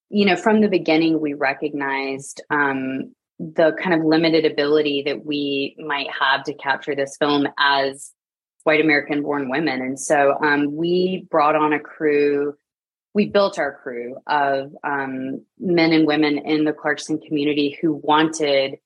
you 0.08 0.24
know, 0.24 0.36
from 0.36 0.62
the 0.62 0.68
beginning, 0.68 1.20
we 1.20 1.34
recognized 1.34 2.42
um, 2.50 3.14
the 3.38 3.76
kind 3.80 3.94
of 3.94 4.04
limited 4.04 4.44
ability 4.44 5.02
that 5.06 5.24
we 5.26 5.76
might 5.78 6.08
have 6.10 6.42
to 6.44 6.54
capture 6.54 6.94
this 6.94 7.16
film 7.18 7.46
as 7.58 8.12
white 8.66 8.80
American 8.80 9.22
born 9.22 9.48
women. 9.48 9.80
And 9.80 9.98
so 9.98 10.36
um, 10.42 10.74
we 10.74 11.24
brought 11.30 11.54
on 11.54 11.72
a 11.72 11.78
crew. 11.78 12.54
We 13.14 13.26
built 13.26 13.60
our 13.60 13.78
crew 13.80 14.16
of 14.26 14.74
um, 14.82 15.44
men 15.58 15.92
and 15.92 16.04
women 16.04 16.38
in 16.38 16.64
the 16.64 16.72
Clarkston 16.72 17.24
community 17.24 17.78
who 17.80 17.94
wanted 17.94 18.78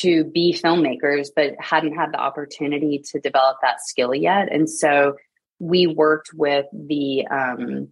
to 0.00 0.24
be 0.24 0.52
filmmakers, 0.52 1.28
but 1.34 1.54
hadn't 1.58 1.94
had 1.94 2.12
the 2.12 2.18
opportunity 2.18 3.02
to 3.12 3.18
develop 3.18 3.56
that 3.62 3.80
skill 3.80 4.14
yet. 4.14 4.52
And 4.52 4.68
so 4.68 5.16
we 5.58 5.86
worked 5.86 6.30
with 6.34 6.66
the 6.72 7.26
um, 7.28 7.88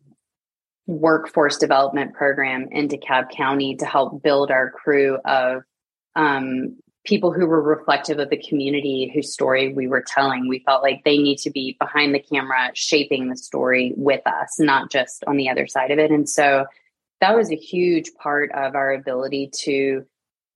workforce 0.86 1.56
development 1.56 2.12
program 2.12 2.68
in 2.72 2.88
DeKalb 2.88 3.30
County 3.30 3.76
to 3.76 3.86
help 3.86 4.22
build 4.22 4.50
our 4.50 4.70
crew 4.70 5.16
of 5.24 5.62
um, 6.14 6.76
people 7.04 7.32
who 7.32 7.46
were 7.46 7.62
reflective 7.62 8.18
of 8.18 8.30
the 8.30 8.36
community 8.36 9.10
whose 9.12 9.32
story 9.32 9.72
we 9.72 9.88
were 9.88 10.04
telling. 10.06 10.48
We 10.48 10.60
felt 10.60 10.82
like 10.82 11.02
they 11.04 11.18
need 11.18 11.38
to 11.38 11.50
be 11.50 11.76
behind 11.80 12.14
the 12.14 12.20
camera, 12.20 12.70
shaping 12.74 13.28
the 13.28 13.36
story 13.36 13.92
with 13.96 14.24
us, 14.26 14.60
not 14.60 14.90
just 14.90 15.24
on 15.26 15.36
the 15.36 15.48
other 15.48 15.66
side 15.66 15.90
of 15.90 15.98
it. 15.98 16.10
And 16.10 16.28
so 16.28 16.66
that 17.20 17.36
was 17.36 17.50
a 17.50 17.56
huge 17.56 18.14
part 18.14 18.50
of 18.52 18.74
our 18.76 18.92
ability 18.92 19.50
to, 19.62 20.04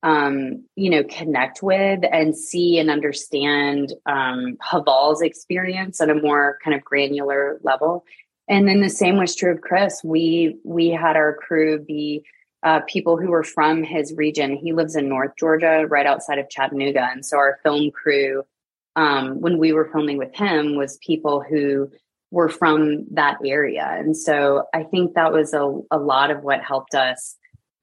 um, 0.03 0.63
you 0.75 0.89
know, 0.89 1.03
connect 1.03 1.61
with 1.61 2.03
and 2.11 2.37
see 2.37 2.79
and 2.79 2.89
understand 2.89 3.93
um, 4.05 4.57
Heval's 4.61 5.21
experience 5.21 5.99
at 5.99 6.09
a 6.09 6.15
more 6.15 6.59
kind 6.63 6.75
of 6.75 6.83
granular 6.83 7.59
level. 7.63 8.05
And 8.47 8.67
then 8.67 8.79
the 8.79 8.89
same 8.89 9.17
was 9.17 9.35
true 9.35 9.51
of 9.51 9.61
Chris. 9.61 10.01
We 10.03 10.57
we 10.63 10.89
had 10.89 11.17
our 11.17 11.35
crew 11.35 11.79
be 11.79 12.23
uh, 12.63 12.81
people 12.87 13.17
who 13.17 13.29
were 13.29 13.43
from 13.43 13.83
his 13.83 14.13
region. 14.15 14.55
He 14.55 14.73
lives 14.73 14.95
in 14.95 15.09
North 15.09 15.31
Georgia, 15.37 15.85
right 15.87 16.05
outside 16.05 16.39
of 16.39 16.49
Chattanooga. 16.49 17.09
And 17.11 17.25
so 17.25 17.37
our 17.37 17.59
film 17.63 17.91
crew, 17.91 18.43
um, 18.95 19.41
when 19.41 19.57
we 19.57 19.73
were 19.73 19.89
filming 19.91 20.17
with 20.17 20.33
him, 20.35 20.75
was 20.75 20.97
people 20.97 21.41
who 21.41 21.89
were 22.31 22.49
from 22.49 23.05
that 23.11 23.37
area. 23.45 23.87
And 23.89 24.17
so 24.17 24.63
I 24.73 24.83
think 24.83 25.13
that 25.13 25.31
was 25.31 25.53
a, 25.53 25.79
a 25.91 25.97
lot 25.97 26.31
of 26.31 26.43
what 26.43 26.61
helped 26.61 26.93
us 26.93 27.35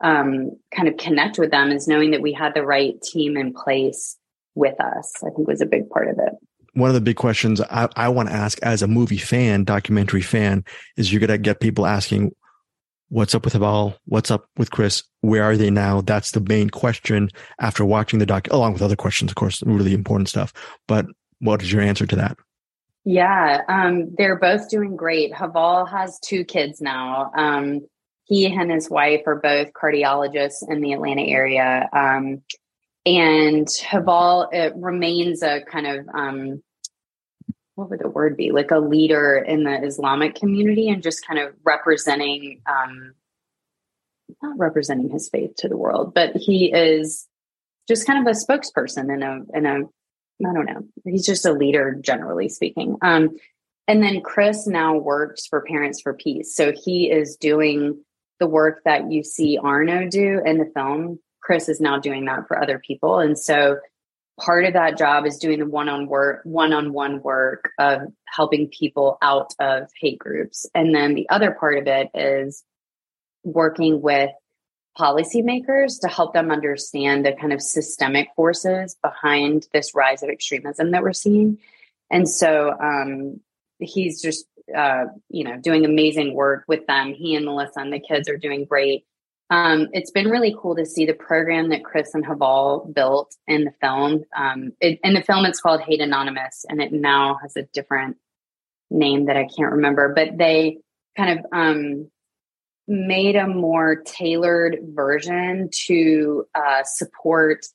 um, 0.02 0.50
kind 0.74 0.88
of 0.88 0.96
connect 0.98 1.38
with 1.38 1.50
them 1.50 1.70
is 1.70 1.88
knowing 1.88 2.10
that 2.10 2.20
we 2.20 2.32
had 2.32 2.52
the 2.54 2.64
right 2.64 3.00
team 3.00 3.36
in 3.36 3.54
place 3.54 4.18
with 4.54 4.78
us, 4.80 5.14
I 5.24 5.30
think 5.30 5.48
was 5.48 5.62
a 5.62 5.66
big 5.66 5.88
part 5.88 6.08
of 6.08 6.18
it. 6.18 6.34
One 6.74 6.90
of 6.90 6.94
the 6.94 7.00
big 7.00 7.16
questions 7.16 7.60
I, 7.60 7.88
I 7.96 8.08
want 8.08 8.28
to 8.28 8.34
ask 8.34 8.58
as 8.62 8.82
a 8.82 8.88
movie 8.88 9.16
fan, 9.18 9.64
documentary 9.64 10.22
fan, 10.22 10.64
is 10.96 11.12
you're 11.12 11.20
going 11.20 11.30
to 11.30 11.38
get 11.38 11.60
people 11.60 11.86
asking, 11.86 12.32
what's 13.08 13.34
up 13.34 13.44
with 13.44 13.52
Heval? 13.54 13.96
What's 14.06 14.30
up 14.30 14.48
with 14.56 14.70
Chris? 14.70 15.02
Where 15.20 15.44
are 15.44 15.56
they 15.56 15.70
now? 15.70 16.00
That's 16.00 16.32
the 16.32 16.40
main 16.40 16.70
question 16.70 17.30
after 17.60 17.84
watching 17.84 18.18
the 18.18 18.26
doc, 18.26 18.48
along 18.50 18.72
with 18.72 18.82
other 18.82 18.96
questions, 18.96 19.30
of 19.30 19.36
course, 19.36 19.62
really 19.64 19.94
important 19.94 20.28
stuff. 20.28 20.52
But 20.88 21.06
what 21.40 21.62
is 21.62 21.72
your 21.72 21.82
answer 21.82 22.06
to 22.06 22.16
that? 22.16 22.36
Yeah, 23.04 23.60
um, 23.68 24.14
they're 24.16 24.38
both 24.38 24.70
doing 24.70 24.96
great. 24.96 25.34
Heval 25.34 25.84
has 25.86 26.18
two 26.20 26.44
kids 26.44 26.80
now. 26.80 27.30
Um, 27.36 27.86
he 28.24 28.46
and 28.46 28.70
his 28.70 28.88
wife 28.88 29.20
are 29.26 29.36
both 29.36 29.72
cardiologists 29.74 30.66
in 30.68 30.80
the 30.80 30.94
Atlanta 30.94 31.22
area. 31.22 31.88
Um, 31.92 32.42
and 33.04 33.68
Heval 33.68 34.48
it 34.52 34.72
remains 34.76 35.42
a 35.42 35.60
kind 35.70 35.86
of 35.86 36.08
um, 36.14 36.62
what 37.74 37.90
would 37.90 38.00
the 38.00 38.08
word 38.08 38.36
be 38.36 38.52
like 38.52 38.70
a 38.70 38.78
leader 38.78 39.36
in 39.36 39.64
the 39.64 39.82
Islamic 39.82 40.34
community 40.34 40.88
and 40.88 41.02
just 41.02 41.26
kind 41.26 41.40
of 41.40 41.54
representing 41.64 42.60
um, 42.66 43.14
not 44.42 44.58
representing 44.58 45.10
his 45.10 45.28
faith 45.28 45.54
to 45.56 45.68
the 45.68 45.76
world, 45.76 46.14
but 46.14 46.34
he 46.36 46.72
is 46.72 47.26
just 47.88 48.06
kind 48.06 48.26
of 48.26 48.34
a 48.34 48.38
spokesperson 48.38 49.12
in 49.12 49.22
a 49.22 49.40
in 49.56 49.66
a 49.66 49.84
I 50.46 50.52
don't 50.52 50.66
know. 50.66 50.84
He's 51.04 51.26
just 51.26 51.46
a 51.46 51.52
leader, 51.52 51.96
generally 52.00 52.48
speaking. 52.48 52.96
Um, 53.02 53.36
and 53.86 54.02
then 54.02 54.20
Chris 54.20 54.66
now 54.66 54.96
works 54.96 55.46
for 55.46 55.60
Parents 55.62 56.00
for 56.00 56.14
Peace. 56.14 56.56
So 56.56 56.72
he 56.72 57.10
is 57.10 57.36
doing 57.36 58.02
the 58.40 58.46
work 58.46 58.82
that 58.84 59.12
you 59.12 59.22
see 59.22 59.58
Arno 59.62 60.08
do 60.08 60.40
in 60.44 60.58
the 60.58 60.70
film. 60.74 61.20
Chris 61.40 61.68
is 61.68 61.80
now 61.80 61.98
doing 61.98 62.24
that 62.24 62.48
for 62.48 62.60
other 62.60 62.78
people. 62.78 63.20
And 63.20 63.38
so 63.38 63.78
part 64.40 64.64
of 64.64 64.72
that 64.72 64.98
job 64.98 65.26
is 65.26 65.38
doing 65.38 65.60
the 65.60 65.66
one-on 65.66 66.08
work, 66.08 66.40
one-on-one 66.44 67.22
work 67.22 67.70
of 67.78 68.00
helping 68.26 68.68
people 68.68 69.16
out 69.22 69.54
of 69.60 69.88
hate 70.00 70.18
groups. 70.18 70.66
And 70.74 70.94
then 70.94 71.14
the 71.14 71.28
other 71.28 71.52
part 71.52 71.78
of 71.78 71.86
it 71.86 72.10
is 72.14 72.64
working 73.44 74.02
with 74.02 74.30
policymakers 74.98 76.00
to 76.00 76.08
help 76.08 76.34
them 76.34 76.50
understand 76.50 77.24
the 77.24 77.32
kind 77.32 77.52
of 77.52 77.60
systemic 77.60 78.28
forces 78.36 78.96
behind 79.02 79.66
this 79.72 79.94
rise 79.94 80.22
of 80.22 80.30
extremism 80.30 80.92
that 80.92 81.02
we're 81.02 81.12
seeing. 81.12 81.58
And 82.10 82.28
so 82.28 82.72
um, 82.80 83.40
he's 83.78 84.22
just, 84.22 84.46
uh, 84.76 85.06
you 85.28 85.44
know, 85.44 85.58
doing 85.58 85.84
amazing 85.84 86.34
work 86.34 86.64
with 86.68 86.86
them. 86.86 87.12
He 87.12 87.34
and 87.34 87.44
Melissa 87.44 87.80
and 87.80 87.92
the 87.92 88.00
kids 88.00 88.28
are 88.28 88.36
doing 88.36 88.64
great. 88.64 89.04
Um, 89.50 89.88
it's 89.92 90.10
been 90.10 90.30
really 90.30 90.56
cool 90.58 90.74
to 90.76 90.86
see 90.86 91.04
the 91.04 91.14
program 91.14 91.68
that 91.68 91.84
Chris 91.84 92.14
and 92.14 92.24
Heval 92.24 92.90
built 92.94 93.36
in 93.46 93.64
the 93.64 93.72
film. 93.80 94.24
Um, 94.36 94.72
it, 94.80 94.98
in 95.04 95.14
the 95.14 95.22
film, 95.22 95.44
it's 95.44 95.60
called 95.60 95.82
Hate 95.82 96.00
Anonymous, 96.00 96.64
and 96.68 96.80
it 96.80 96.92
now 96.92 97.38
has 97.42 97.56
a 97.56 97.68
different 97.74 98.16
name 98.90 99.26
that 99.26 99.36
I 99.36 99.46
can't 99.46 99.72
remember. 99.72 100.12
But 100.14 100.38
they 100.38 100.78
kind 101.16 101.38
of 101.38 101.46
um, 101.52 102.10
made 102.88 103.36
a 103.36 103.46
more 103.46 103.96
tailored 103.96 104.78
version 104.94 105.68
to 105.86 106.46
uh, 106.54 106.82
support 106.84 107.66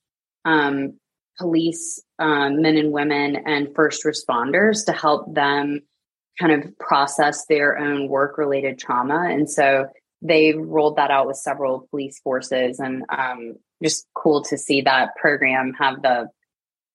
um, 0.46 1.00
police 1.38 2.02
um, 2.20 2.62
men 2.62 2.78
and 2.78 2.92
women 2.92 3.38
and 3.46 3.74
first 3.76 4.04
responders 4.04 4.86
to 4.86 4.92
help 4.92 5.34
them 5.34 5.82
kind 6.40 6.52
of 6.52 6.78
process 6.80 7.46
their 7.46 7.78
own 7.78 8.08
work 8.08 8.38
related 8.38 8.78
trauma 8.78 9.28
and 9.30 9.50
so 9.50 9.88
they 10.22 10.54
rolled 10.54 10.98
that 10.98 11.12
out 11.12 11.28
with 11.28 11.38
several 11.38 11.88
police 11.90 12.20
forces 12.20 12.80
and 12.80 13.04
um, 13.10 13.56
just 13.82 14.08
cool 14.14 14.44
to 14.44 14.58
see 14.58 14.82
that 14.82 15.16
program 15.16 15.74
have 15.80 16.02
the 16.02 16.30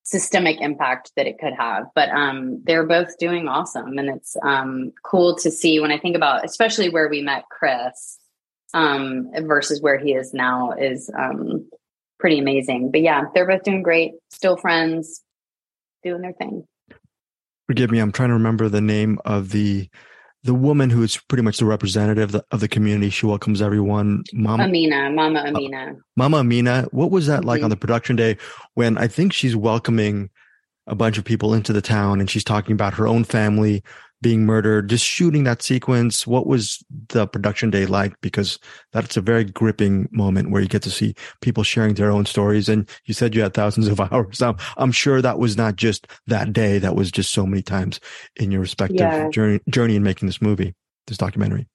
systemic 0.03 0.61
impact 0.61 1.11
that 1.15 1.25
it 1.25 1.39
could 1.39 1.53
have. 1.53 1.87
But 1.95 2.09
um, 2.09 2.61
they're 2.63 2.85
both 2.85 3.17
doing 3.17 3.47
awesome. 3.47 3.97
And 3.97 4.09
it's 4.09 4.37
um, 4.43 4.91
cool 5.03 5.35
to 5.37 5.49
see 5.49 5.79
when 5.79 5.91
I 5.91 5.97
think 5.97 6.15
about, 6.15 6.45
especially 6.45 6.89
where 6.89 7.09
we 7.09 7.21
met 7.21 7.45
Chris 7.49 8.19
um, 8.73 9.31
versus 9.41 9.81
where 9.81 9.97
he 9.97 10.13
is 10.13 10.33
now, 10.33 10.73
is 10.73 11.09
um, 11.17 11.67
pretty 12.19 12.37
amazing. 12.37 12.91
But 12.91 13.01
yeah, 13.01 13.23
they're 13.33 13.47
both 13.47 13.63
doing 13.63 13.81
great, 13.81 14.13
still 14.29 14.57
friends, 14.57 15.23
doing 16.03 16.21
their 16.21 16.33
thing. 16.33 16.67
Forgive 17.65 17.89
me, 17.89 17.97
I'm 17.97 18.11
trying 18.11 18.29
to 18.29 18.35
remember 18.35 18.69
the 18.69 18.81
name 18.81 19.17
of 19.25 19.49
the 19.49 19.89
the 20.45 20.53
woman 20.53 20.91
who 20.91 21.01
is 21.01 21.17
pretty 21.27 21.41
much 21.41 21.57
the 21.57 21.65
representative 21.65 22.23
of 22.23 22.31
the, 22.31 22.45
of 22.51 22.59
the 22.59 22.67
community. 22.67 23.09
She 23.09 23.25
welcomes 23.25 23.63
everyone. 23.63 24.23
Mama 24.31 24.65
Amina, 24.65 25.09
Mama 25.09 25.39
uh, 25.39 25.47
Amina. 25.47 25.77
Uh, 25.77 25.93
Mama 26.15 26.37
Amina. 26.37 26.87
What 26.91 27.09
was 27.09 27.25
that 27.25 27.39
mm-hmm. 27.39 27.47
like 27.47 27.63
on 27.63 27.71
the 27.71 27.75
production 27.75 28.15
day 28.15 28.37
when 28.75 28.95
I 28.97 29.07
think 29.07 29.33
she's 29.33 29.55
welcoming 29.55 30.29
a 30.85 30.93
bunch 30.93 31.17
of 31.17 31.25
people 31.25 31.55
into 31.55 31.73
the 31.73 31.81
town 31.81 32.19
and 32.19 32.29
she's 32.29 32.43
talking 32.43 32.73
about 32.73 32.93
her 32.93 33.07
own 33.07 33.23
family, 33.23 33.83
being 34.21 34.45
murdered, 34.45 34.89
just 34.89 35.05
shooting 35.05 35.43
that 35.43 35.61
sequence. 35.61 36.25
What 36.25 36.47
was 36.47 36.83
the 37.09 37.27
production 37.27 37.69
day 37.69 37.85
like? 37.85 38.19
Because 38.21 38.59
that's 38.91 39.17
a 39.17 39.21
very 39.21 39.43
gripping 39.43 40.07
moment 40.11 40.51
where 40.51 40.61
you 40.61 40.67
get 40.67 40.81
to 40.83 40.91
see 40.91 41.15
people 41.41 41.63
sharing 41.63 41.95
their 41.95 42.11
own 42.11 42.25
stories. 42.25 42.69
And 42.69 42.89
you 43.05 43.13
said 43.13 43.35
you 43.35 43.41
had 43.41 43.53
thousands 43.53 43.87
of 43.87 43.99
hours. 44.11 44.41
I'm, 44.41 44.57
I'm 44.77 44.91
sure 44.91 45.21
that 45.21 45.39
was 45.39 45.57
not 45.57 45.75
just 45.75 46.07
that 46.27 46.53
day. 46.53 46.79
That 46.79 46.95
was 46.95 47.11
just 47.11 47.31
so 47.31 47.45
many 47.45 47.61
times 47.61 47.99
in 48.35 48.51
your 48.51 48.61
respective 48.61 48.99
yeah. 48.99 49.29
journey, 49.29 49.59
journey 49.69 49.95
in 49.95 50.03
making 50.03 50.27
this 50.27 50.41
movie, 50.41 50.75
this 51.07 51.17
documentary. 51.17 51.67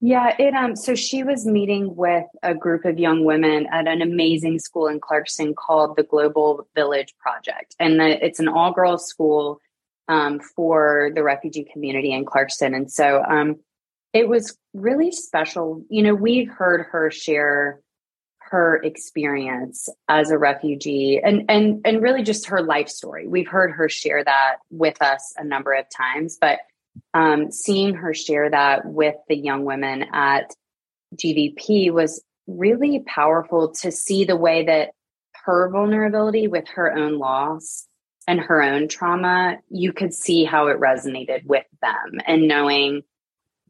Yeah, 0.00 0.34
it 0.38 0.54
um 0.54 0.76
so 0.76 0.94
she 0.94 1.24
was 1.24 1.44
meeting 1.44 1.96
with 1.96 2.26
a 2.44 2.54
group 2.54 2.84
of 2.84 3.00
young 3.00 3.24
women 3.24 3.66
at 3.72 3.88
an 3.88 4.00
amazing 4.00 4.60
school 4.60 4.86
in 4.86 5.00
Clarkston 5.00 5.56
called 5.56 5.96
the 5.96 6.04
Global 6.04 6.68
Village 6.76 7.14
Project. 7.18 7.74
And 7.80 7.98
the, 7.98 8.24
it's 8.24 8.38
an 8.38 8.46
all-girls 8.46 9.06
school 9.06 9.60
um, 10.08 10.40
for 10.40 11.10
the 11.14 11.22
refugee 11.22 11.66
community 11.70 12.12
in 12.12 12.24
Clarkston. 12.24 12.74
And 12.74 12.90
so 12.90 13.22
um, 13.22 13.56
it 14.12 14.28
was 14.28 14.56
really 14.74 15.12
special. 15.12 15.84
You 15.88 16.02
know, 16.02 16.14
we've 16.14 16.50
heard 16.50 16.86
her 16.90 17.10
share 17.10 17.80
her 18.50 18.80
experience 18.82 19.90
as 20.08 20.30
a 20.30 20.38
refugee 20.38 21.20
and 21.22 21.44
and 21.50 21.82
and 21.84 22.02
really 22.02 22.22
just 22.22 22.46
her 22.46 22.62
life 22.62 22.88
story. 22.88 23.28
We've 23.28 23.48
heard 23.48 23.72
her 23.72 23.90
share 23.90 24.24
that 24.24 24.56
with 24.70 25.00
us 25.02 25.34
a 25.36 25.44
number 25.44 25.74
of 25.74 25.84
times, 25.94 26.38
but 26.40 26.60
um, 27.14 27.52
seeing 27.52 27.94
her 27.94 28.14
share 28.14 28.48
that 28.50 28.86
with 28.86 29.16
the 29.28 29.36
young 29.36 29.64
women 29.64 30.06
at 30.12 30.54
GVP 31.14 31.92
was 31.92 32.22
really 32.46 33.00
powerful 33.06 33.72
to 33.82 33.92
see 33.92 34.24
the 34.24 34.36
way 34.36 34.64
that 34.64 34.90
her 35.44 35.68
vulnerability 35.70 36.48
with 36.48 36.66
her 36.68 36.92
own 36.92 37.18
loss 37.18 37.87
and 38.28 38.40
her 38.40 38.62
own 38.62 38.88
trauma, 38.88 39.56
you 39.70 39.94
could 39.94 40.12
see 40.12 40.44
how 40.44 40.66
it 40.66 40.78
resonated 40.78 41.46
with 41.46 41.64
them 41.80 42.20
and 42.26 42.46
knowing 42.46 43.02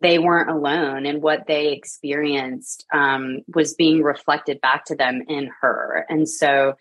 they 0.01 0.19
weren't 0.19 0.51
alone 0.51 1.07
and 1.07 1.23
what 1.23 1.47
they 1.47 1.73
experienced 1.73 2.85
um, 2.93 3.39
was 3.55 3.75
being 3.75 4.03
reflected 4.03 4.61
back 4.61 4.85
to 4.87 4.97
them 4.97 5.23
in 5.29 5.49
her. 5.61 6.05
And 6.09 6.29
so 6.29 6.75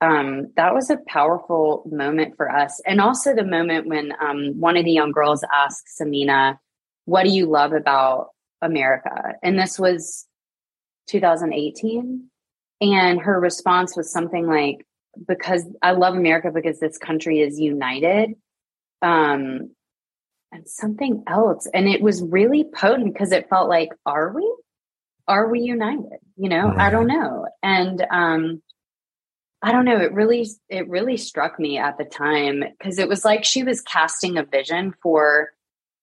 um, 0.00 0.48
that 0.56 0.74
was 0.74 0.90
a 0.90 0.98
powerful 1.06 1.84
moment 1.90 2.36
for 2.36 2.50
us. 2.50 2.80
And 2.84 3.00
also 3.00 3.32
the 3.32 3.44
moment 3.44 3.86
when 3.86 4.12
um, 4.20 4.58
one 4.58 4.76
of 4.76 4.84
the 4.84 4.92
young 4.92 5.12
girls 5.12 5.44
asked 5.54 5.86
Samina, 6.00 6.58
What 7.04 7.22
do 7.22 7.30
you 7.30 7.46
love 7.46 7.72
about 7.72 8.30
America? 8.60 9.34
And 9.40 9.56
this 9.56 9.78
was 9.78 10.26
2018. 11.08 12.28
And 12.80 13.20
her 13.20 13.38
response 13.38 13.96
was 13.96 14.10
something 14.10 14.48
like, 14.48 14.84
because 15.26 15.64
I 15.82 15.92
love 15.92 16.14
America 16.14 16.50
because 16.52 16.80
this 16.80 16.98
country 16.98 17.40
is 17.40 17.58
united. 17.60 18.34
Um, 19.02 19.70
and 20.52 20.68
something 20.68 21.22
else. 21.26 21.66
And 21.72 21.88
it 21.88 22.02
was 22.02 22.22
really 22.22 22.64
potent 22.64 23.12
because 23.12 23.32
it 23.32 23.48
felt 23.48 23.68
like, 23.68 23.90
are 24.06 24.32
we? 24.32 24.54
Are 25.28 25.48
we 25.48 25.60
united? 25.60 26.18
You 26.36 26.48
know, 26.48 26.68
right. 26.68 26.78
I 26.78 26.90
don't 26.90 27.06
know. 27.06 27.46
And 27.62 28.04
um, 28.10 28.62
I 29.62 29.72
don't 29.72 29.84
know, 29.84 29.98
it 29.98 30.12
really 30.12 30.48
it 30.68 30.88
really 30.88 31.16
struck 31.16 31.60
me 31.60 31.78
at 31.78 31.98
the 31.98 32.04
time 32.04 32.64
because 32.78 32.98
it 32.98 33.08
was 33.08 33.24
like 33.24 33.44
she 33.44 33.62
was 33.62 33.80
casting 33.82 34.38
a 34.38 34.44
vision 34.44 34.94
for 35.02 35.52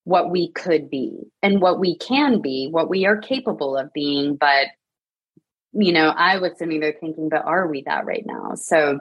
what 0.04 0.30
we 0.30 0.50
could 0.52 0.88
be 0.88 1.18
and 1.42 1.60
what 1.60 1.78
we 1.78 1.96
can 1.98 2.40
be, 2.40 2.68
what 2.70 2.88
we 2.88 3.04
are 3.04 3.18
capable 3.18 3.76
of 3.76 3.92
being, 3.92 4.36
but 4.36 4.68
you 5.78 5.92
know, 5.92 6.08
I 6.08 6.38
was 6.38 6.58
sitting 6.58 6.80
there 6.80 6.96
thinking, 6.98 7.28
but 7.28 7.44
are 7.44 7.68
we 7.68 7.82
that 7.82 8.04
right 8.04 8.24
now? 8.26 8.54
So 8.56 8.98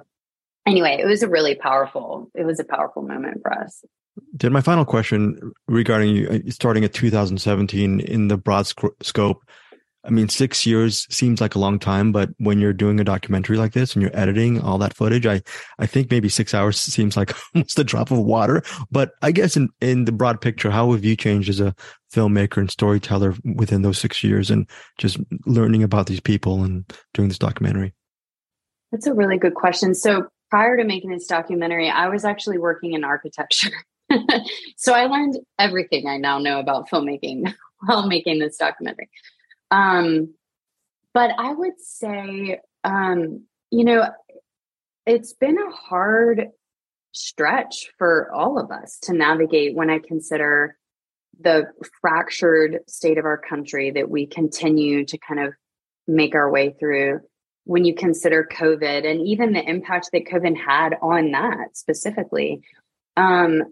anyway, 0.68 1.00
it 1.02 1.08
was 1.08 1.24
a 1.24 1.28
really 1.28 1.56
powerful, 1.56 2.30
it 2.36 2.46
was 2.46 2.60
a 2.60 2.64
powerful 2.64 3.02
moment 3.02 3.42
for 3.42 3.52
us. 3.52 3.84
Did 4.36 4.52
my 4.52 4.62
final 4.62 4.86
question 4.86 5.54
regarding 5.68 6.16
you 6.16 6.28
uh, 6.30 6.52
starting 6.52 6.84
at 6.84 6.94
2017 6.94 8.00
in 8.00 8.28
the 8.28 8.38
broad 8.38 8.68
sc- 8.68 8.86
scope, 9.02 9.44
I 10.08 10.10
mean, 10.10 10.30
six 10.30 10.66
years 10.66 11.06
seems 11.14 11.42
like 11.42 11.56
a 11.56 11.60
long 11.60 11.80
time, 11.80 12.14
but 12.14 12.30
when 12.38 12.60
you're 12.60 12.72
doing 12.72 13.00
a 13.00 13.04
documentary 13.04 13.58
like 13.58 13.74
this 13.74 13.94
and 13.94 14.02
you're 14.02 14.18
editing 14.18 14.62
all 14.62 14.78
that 14.78 14.96
footage, 14.96 15.26
I, 15.26 15.42
I 15.80 15.86
think 15.86 16.10
maybe 16.10 16.30
six 16.30 16.54
hours 16.54 16.80
seems 16.80 17.18
like 17.18 17.36
almost 17.56 17.78
a 17.78 17.84
drop 17.84 18.10
of 18.12 18.20
water. 18.20 18.64
But 18.90 19.12
I 19.22 19.32
guess 19.32 19.58
in, 19.58 19.70
in 19.82 20.06
the 20.06 20.14
broad 20.14 20.40
picture, 20.40 20.72
how 20.72 20.94
have 20.94 21.04
you 21.04 21.16
changed 21.16 21.50
as 21.50 21.60
a 21.60 21.76
filmmaker 22.14 22.58
and 22.58 22.72
storyteller 22.72 23.36
within 23.56 23.82
those 23.82 23.98
six 23.98 24.24
years 24.24 24.50
and 24.50 24.70
just 24.98 25.18
learning 25.46 25.84
about 25.84 26.08
these 26.08 26.22
people 26.22 26.64
and 26.64 26.92
doing 27.14 27.28
this 27.28 27.40
documentary? 27.40 27.94
That's 28.92 29.08
a 29.08 29.14
really 29.14 29.38
good 29.38 29.56
question. 29.56 29.94
So 29.94 30.28
prior 30.50 30.78
to 30.78 30.86
making 30.86 31.12
this 31.12 31.28
documentary, 31.28 31.90
I 31.90 32.08
was 32.08 32.24
actually 32.24 32.60
working 32.60 32.94
in 32.94 33.04
architecture. 33.04 33.72
so 34.78 34.94
I 34.94 35.08
learned 35.08 35.38
everything 35.60 36.08
I 36.08 36.16
now 36.16 36.40
know 36.40 36.60
about 36.60 36.90
filmmaking 36.90 37.54
while 37.86 38.08
making 38.08 38.40
this 38.40 38.56
documentary. 38.56 39.10
Um, 39.72 40.34
but 41.14 41.32
I 41.38 41.52
would 41.52 41.80
say, 41.80 42.60
um, 42.84 43.46
you 43.72 43.84
know, 43.84 44.08
it's 45.06 45.34
been 45.34 45.58
a 45.58 45.72
hard 45.72 46.50
stretch 47.12 47.92
for 47.98 48.32
all 48.32 48.60
of 48.60 48.72
us 48.72 49.00
to 49.04 49.14
navigate 49.14 49.76
when 49.76 49.90
I 49.90 50.00
consider 50.00 50.78
the 51.40 51.68
fractured 52.02 52.80
state 52.88 53.18
of 53.18 53.26
our 53.26 53.38
country 53.38 53.92
that 53.92 54.10
we 54.10 54.26
continue 54.26 55.06
to 55.06 55.18
kind 55.18 55.40
of 55.40 55.54
make 56.08 56.36
our 56.36 56.50
way 56.50 56.76
through. 56.80 57.22
When 57.66 57.84
you 57.84 57.96
consider 57.96 58.48
COVID 58.50 59.06
and 59.10 59.28
even 59.28 59.54
the 59.54 59.68
impact 59.68 60.10
that 60.14 60.26
COVID 60.26 60.58
had 60.58 60.96
on 61.02 61.32
that 61.32 61.76
specifically, 61.76 62.62
um, 63.18 63.64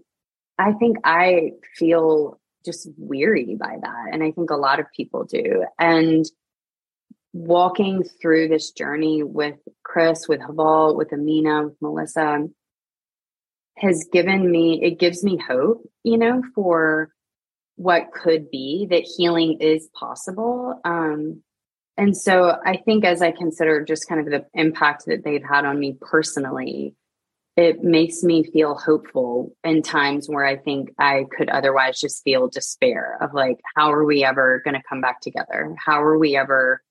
I 0.57 0.73
think 0.73 0.97
I 1.03 1.51
feel 1.75 2.39
just 2.66 2.89
weary 2.97 3.55
by 3.59 3.78
that. 3.82 4.05
And 4.11 4.24
I 4.24 4.32
think 4.32 4.49
a 4.49 4.55
lot 4.55 4.80
of 4.80 4.88
people 4.95 5.24
do. 5.24 5.66
And 5.80 6.26
walking 7.34 8.03
through 8.22 8.47
this 8.47 8.72
journey 8.72 9.22
with 9.24 9.57
Chris, 9.84 10.28
with 10.28 10.41
Heval, 10.41 10.95
with 10.95 11.13
Amina, 11.13 11.66
with 11.66 11.76
Melissa 11.82 12.47
has 13.78 14.07
given 14.11 14.49
me, 14.49 14.82
it 14.82 14.99
gives 14.99 15.24
me 15.24 15.38
hope, 15.38 15.89
you 16.03 16.18
know, 16.18 16.41
for 16.53 17.11
what 17.76 18.13
could 18.13 18.49
be 18.49 18.88
that 18.89 19.03
healing 19.03 19.57
is 19.59 19.89
possible. 19.93 20.80
Um, 20.86 21.41
and 21.97 22.16
so 22.16 22.57
I 22.66 22.78
think 22.78 23.05
as 23.05 23.22
I 23.22 23.32
consider 23.32 23.84
just 23.84 24.07
kind 24.07 24.22
of 24.22 24.28
the 24.28 24.45
impact 24.53 25.05
that 25.07 25.24
they've 25.24 25.43
had 25.43 25.66
on 25.66 25.80
me 25.80 25.97
personally, 25.99 26.95
it 27.57 27.83
makes 27.83 28.21
me 28.21 28.43
feel 28.43 28.75
hopeful 28.75 29.55
in 29.63 29.81
times 29.81 30.27
where 30.27 30.45
I 30.45 30.57
think 30.57 30.89
I 30.99 31.25
could 31.37 31.49
otherwise 31.49 31.99
just 31.99 32.23
feel 32.23 32.49
despair 32.49 33.17
of 33.21 33.33
like, 33.33 33.57
how 33.75 33.93
are 33.93 34.03
we 34.03 34.25
ever 34.25 34.61
going 34.65 34.73
to 34.73 34.83
come 34.87 34.99
back 34.99 35.21
together? 35.21 35.73
How 35.77 36.03
are 36.03 36.17
we 36.17 36.35
ever 36.35 36.81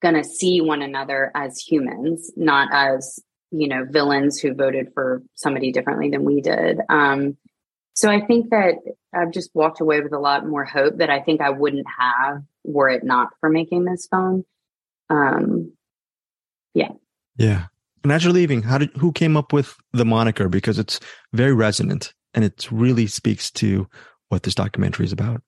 going 0.00 0.14
to 0.14 0.24
see 0.24 0.60
one 0.60 0.80
another 0.80 1.30
as 1.34 1.58
humans, 1.58 2.32
not 2.34 2.68
as, 2.72 3.20
you 3.50 3.68
know, 3.68 3.84
villains 3.84 4.40
who 4.40 4.54
voted 4.54 4.88
for 4.94 5.22
somebody 5.34 5.70
differently 5.70 6.08
than 6.08 6.24
we 6.24 6.40
did? 6.40 6.80
Um, 6.88 7.36
so 7.92 8.10
I 8.10 8.24
think 8.24 8.50
that 8.50 8.76
I've 9.14 9.32
just 9.32 9.50
walked 9.54 9.80
away 9.80 10.00
with 10.00 10.14
a 10.14 10.18
lot 10.18 10.46
more 10.46 10.64
hope 10.64 10.98
that 10.98 11.10
I 11.10 11.20
think 11.20 11.42
I 11.42 11.50
wouldn't 11.50 11.86
have 11.98 12.42
were 12.64 12.88
it 12.88 13.04
not 13.04 13.28
for 13.40 13.50
making 13.50 13.84
this 13.84 14.06
film. 14.10 14.44
Um, 15.10 15.72
yeah. 16.72 16.92
Yeah. 17.36 17.66
And 18.06 18.12
as 18.12 18.22
you're 18.22 18.32
leaving, 18.32 18.62
how 18.62 18.78
did 18.78 18.90
who 18.96 19.10
came 19.10 19.36
up 19.36 19.52
with 19.52 19.74
the 19.92 20.04
moniker? 20.04 20.48
Because 20.48 20.78
it's 20.78 21.00
very 21.32 21.52
resonant 21.52 22.14
and 22.34 22.44
it 22.44 22.70
really 22.70 23.08
speaks 23.08 23.50
to 23.50 23.88
what 24.28 24.44
this 24.44 24.54
documentary 24.54 25.06
is 25.06 25.10
about. 25.10 25.42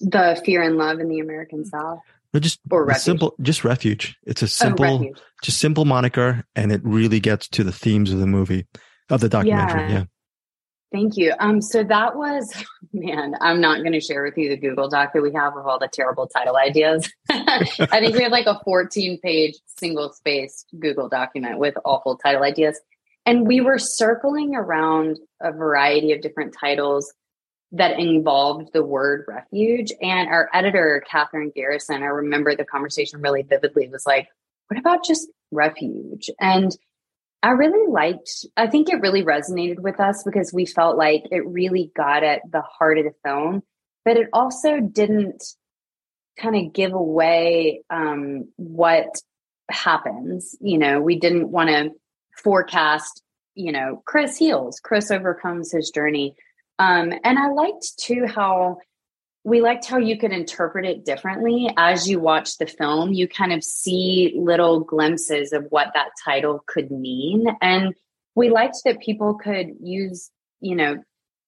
The 0.00 0.40
fear 0.42 0.62
and 0.62 0.78
love 0.78 1.00
in 1.00 1.10
the 1.10 1.18
American 1.18 1.66
South. 1.66 1.98
No, 2.32 2.40
just 2.40 2.60
or 2.70 2.90
simple, 2.94 3.34
just 3.42 3.62
refuge. 3.62 4.16
It's 4.26 4.40
a 4.40 4.46
oh, 4.46 4.48
simple, 4.48 4.86
oh, 4.86 5.20
just 5.42 5.58
simple 5.58 5.84
moniker, 5.84 6.46
and 6.54 6.72
it 6.72 6.80
really 6.82 7.20
gets 7.20 7.46
to 7.48 7.62
the 7.62 7.72
themes 7.72 8.10
of 8.10 8.20
the 8.20 8.26
movie, 8.26 8.66
of 9.10 9.20
the 9.20 9.28
documentary. 9.28 9.82
Yeah. 9.82 9.92
yeah. 9.92 10.04
Thank 10.92 11.16
you. 11.16 11.34
Um, 11.38 11.60
so 11.60 11.82
that 11.84 12.16
was, 12.16 12.52
man, 12.92 13.34
I'm 13.40 13.60
not 13.60 13.80
going 13.80 13.92
to 13.92 14.00
share 14.00 14.22
with 14.22 14.38
you 14.38 14.48
the 14.48 14.56
Google 14.56 14.88
Doc 14.88 15.12
that 15.12 15.22
we 15.22 15.32
have 15.32 15.56
of 15.56 15.66
all 15.66 15.78
the 15.78 15.88
terrible 15.92 16.26
title 16.26 16.56
ideas. 16.56 17.10
I 17.30 17.64
think 18.00 18.16
we 18.16 18.22
have 18.22 18.32
like 18.32 18.46
a 18.46 18.60
14 18.64 19.18
page 19.20 19.54
single 19.66 20.12
spaced 20.12 20.66
Google 20.78 21.08
document 21.08 21.58
with 21.58 21.74
awful 21.84 22.16
title 22.16 22.42
ideas. 22.42 22.80
And 23.24 23.46
we 23.46 23.60
were 23.60 23.78
circling 23.78 24.54
around 24.54 25.18
a 25.40 25.50
variety 25.50 26.12
of 26.12 26.20
different 26.20 26.54
titles 26.58 27.12
that 27.72 27.98
involved 27.98 28.72
the 28.72 28.84
word 28.84 29.24
refuge. 29.26 29.92
And 30.00 30.28
our 30.28 30.48
editor, 30.54 31.02
Catherine 31.10 31.52
Garrison, 31.54 32.04
I 32.04 32.06
remember 32.06 32.54
the 32.54 32.64
conversation 32.64 33.20
really 33.20 33.42
vividly, 33.42 33.88
was 33.88 34.06
like, 34.06 34.28
what 34.68 34.78
about 34.78 35.04
just 35.04 35.28
refuge? 35.50 36.30
And 36.40 36.70
I 37.42 37.50
really 37.50 37.90
liked, 37.90 38.46
I 38.56 38.66
think 38.66 38.88
it 38.88 39.00
really 39.00 39.22
resonated 39.22 39.78
with 39.78 40.00
us 40.00 40.22
because 40.24 40.52
we 40.52 40.66
felt 40.66 40.96
like 40.96 41.24
it 41.30 41.46
really 41.46 41.92
got 41.94 42.24
at 42.24 42.40
the 42.50 42.62
heart 42.62 42.98
of 42.98 43.04
the 43.04 43.14
film, 43.24 43.62
but 44.04 44.16
it 44.16 44.28
also 44.32 44.80
didn't 44.80 45.42
kind 46.38 46.56
of 46.56 46.72
give 46.72 46.92
away 46.92 47.82
um, 47.90 48.48
what 48.56 49.20
happens. 49.70 50.56
You 50.60 50.78
know, 50.78 51.00
we 51.00 51.18
didn't 51.18 51.50
want 51.50 51.70
to 51.70 51.90
forecast, 52.42 53.22
you 53.54 53.72
know, 53.72 54.02
Chris 54.06 54.36
heals, 54.36 54.80
Chris 54.80 55.10
overcomes 55.10 55.72
his 55.72 55.90
journey. 55.90 56.34
Um, 56.78 57.12
and 57.24 57.38
I 57.38 57.48
liked 57.52 57.98
too 57.98 58.26
how 58.26 58.78
we 59.46 59.60
liked 59.60 59.84
how 59.84 59.98
you 59.98 60.18
could 60.18 60.32
interpret 60.32 60.84
it 60.84 61.04
differently 61.04 61.72
as 61.76 62.08
you 62.08 62.18
watch 62.18 62.58
the 62.58 62.66
film. 62.66 63.12
You 63.12 63.28
kind 63.28 63.52
of 63.52 63.62
see 63.62 64.34
little 64.36 64.80
glimpses 64.80 65.52
of 65.52 65.66
what 65.70 65.92
that 65.94 66.08
title 66.24 66.64
could 66.66 66.90
mean. 66.90 67.46
And 67.62 67.94
we 68.34 68.50
liked 68.50 68.78
that 68.84 68.98
people 68.98 69.34
could 69.34 69.68
use, 69.80 70.32
you 70.60 70.74
know, 70.74 71.00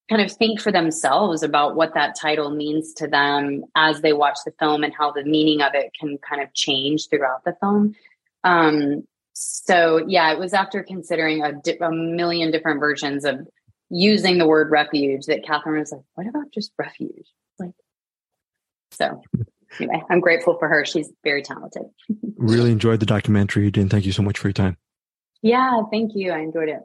kind 0.09 0.23
of 0.23 0.31
think 0.31 0.61
for 0.61 0.71
themselves 0.71 1.43
about 1.43 1.75
what 1.75 1.95
that 1.95 2.15
title 2.15 2.51
means 2.51 2.95
to 2.95 3.09
them 3.09 3.65
as 3.75 4.01
they 4.01 4.13
watch 4.13 4.39
the 4.47 4.53
film 4.61 4.85
and 4.85 4.95
how 4.97 5.11
the 5.11 5.25
meaning 5.25 5.61
of 5.61 5.75
it 5.75 5.91
can 5.99 6.19
kind 6.19 6.41
of 6.41 6.55
change 6.55 7.09
throughout 7.09 7.43
the 7.45 7.57
film. 7.61 7.97
Um, 8.45 9.09
so 9.33 10.05
yeah, 10.07 10.31
it 10.31 10.39
was 10.39 10.55
after 10.55 10.85
considering 10.85 11.43
a, 11.43 11.53
di- 11.53 11.79
a 11.81 11.91
million 11.91 12.53
different 12.53 12.79
versions 12.79 13.25
of 13.25 13.41
using 13.91 14.39
the 14.39 14.47
word 14.47 14.71
refuge 14.71 15.27
that 15.27 15.45
Catherine 15.45 15.81
was 15.81 15.91
like, 15.91 16.03
what 16.15 16.29
about 16.29 16.53
just 16.53 16.71
refuge? 16.79 17.27
So 18.99 19.23
anyway, 19.79 20.03
I'm 20.11 20.21
grateful 20.21 20.59
for 20.59 20.69
her. 20.69 20.85
She's 20.85 21.11
very 21.23 21.43
talented. 21.43 21.83
really 22.37 22.73
enjoyed 22.73 23.01
the 23.01 23.07
documentary, 23.07 23.71
and 23.75 23.91
thank 23.91 24.05
you 24.05 24.13
so 24.13 24.23
much 24.23 24.39
for 24.39 24.49
your 24.49 24.53
time. 24.53 24.77
Yeah, 25.41 25.83
thank 25.91 26.13
you. 26.15 26.33
I 26.33 26.41
enjoyed 26.41 26.69
it. 26.69 26.81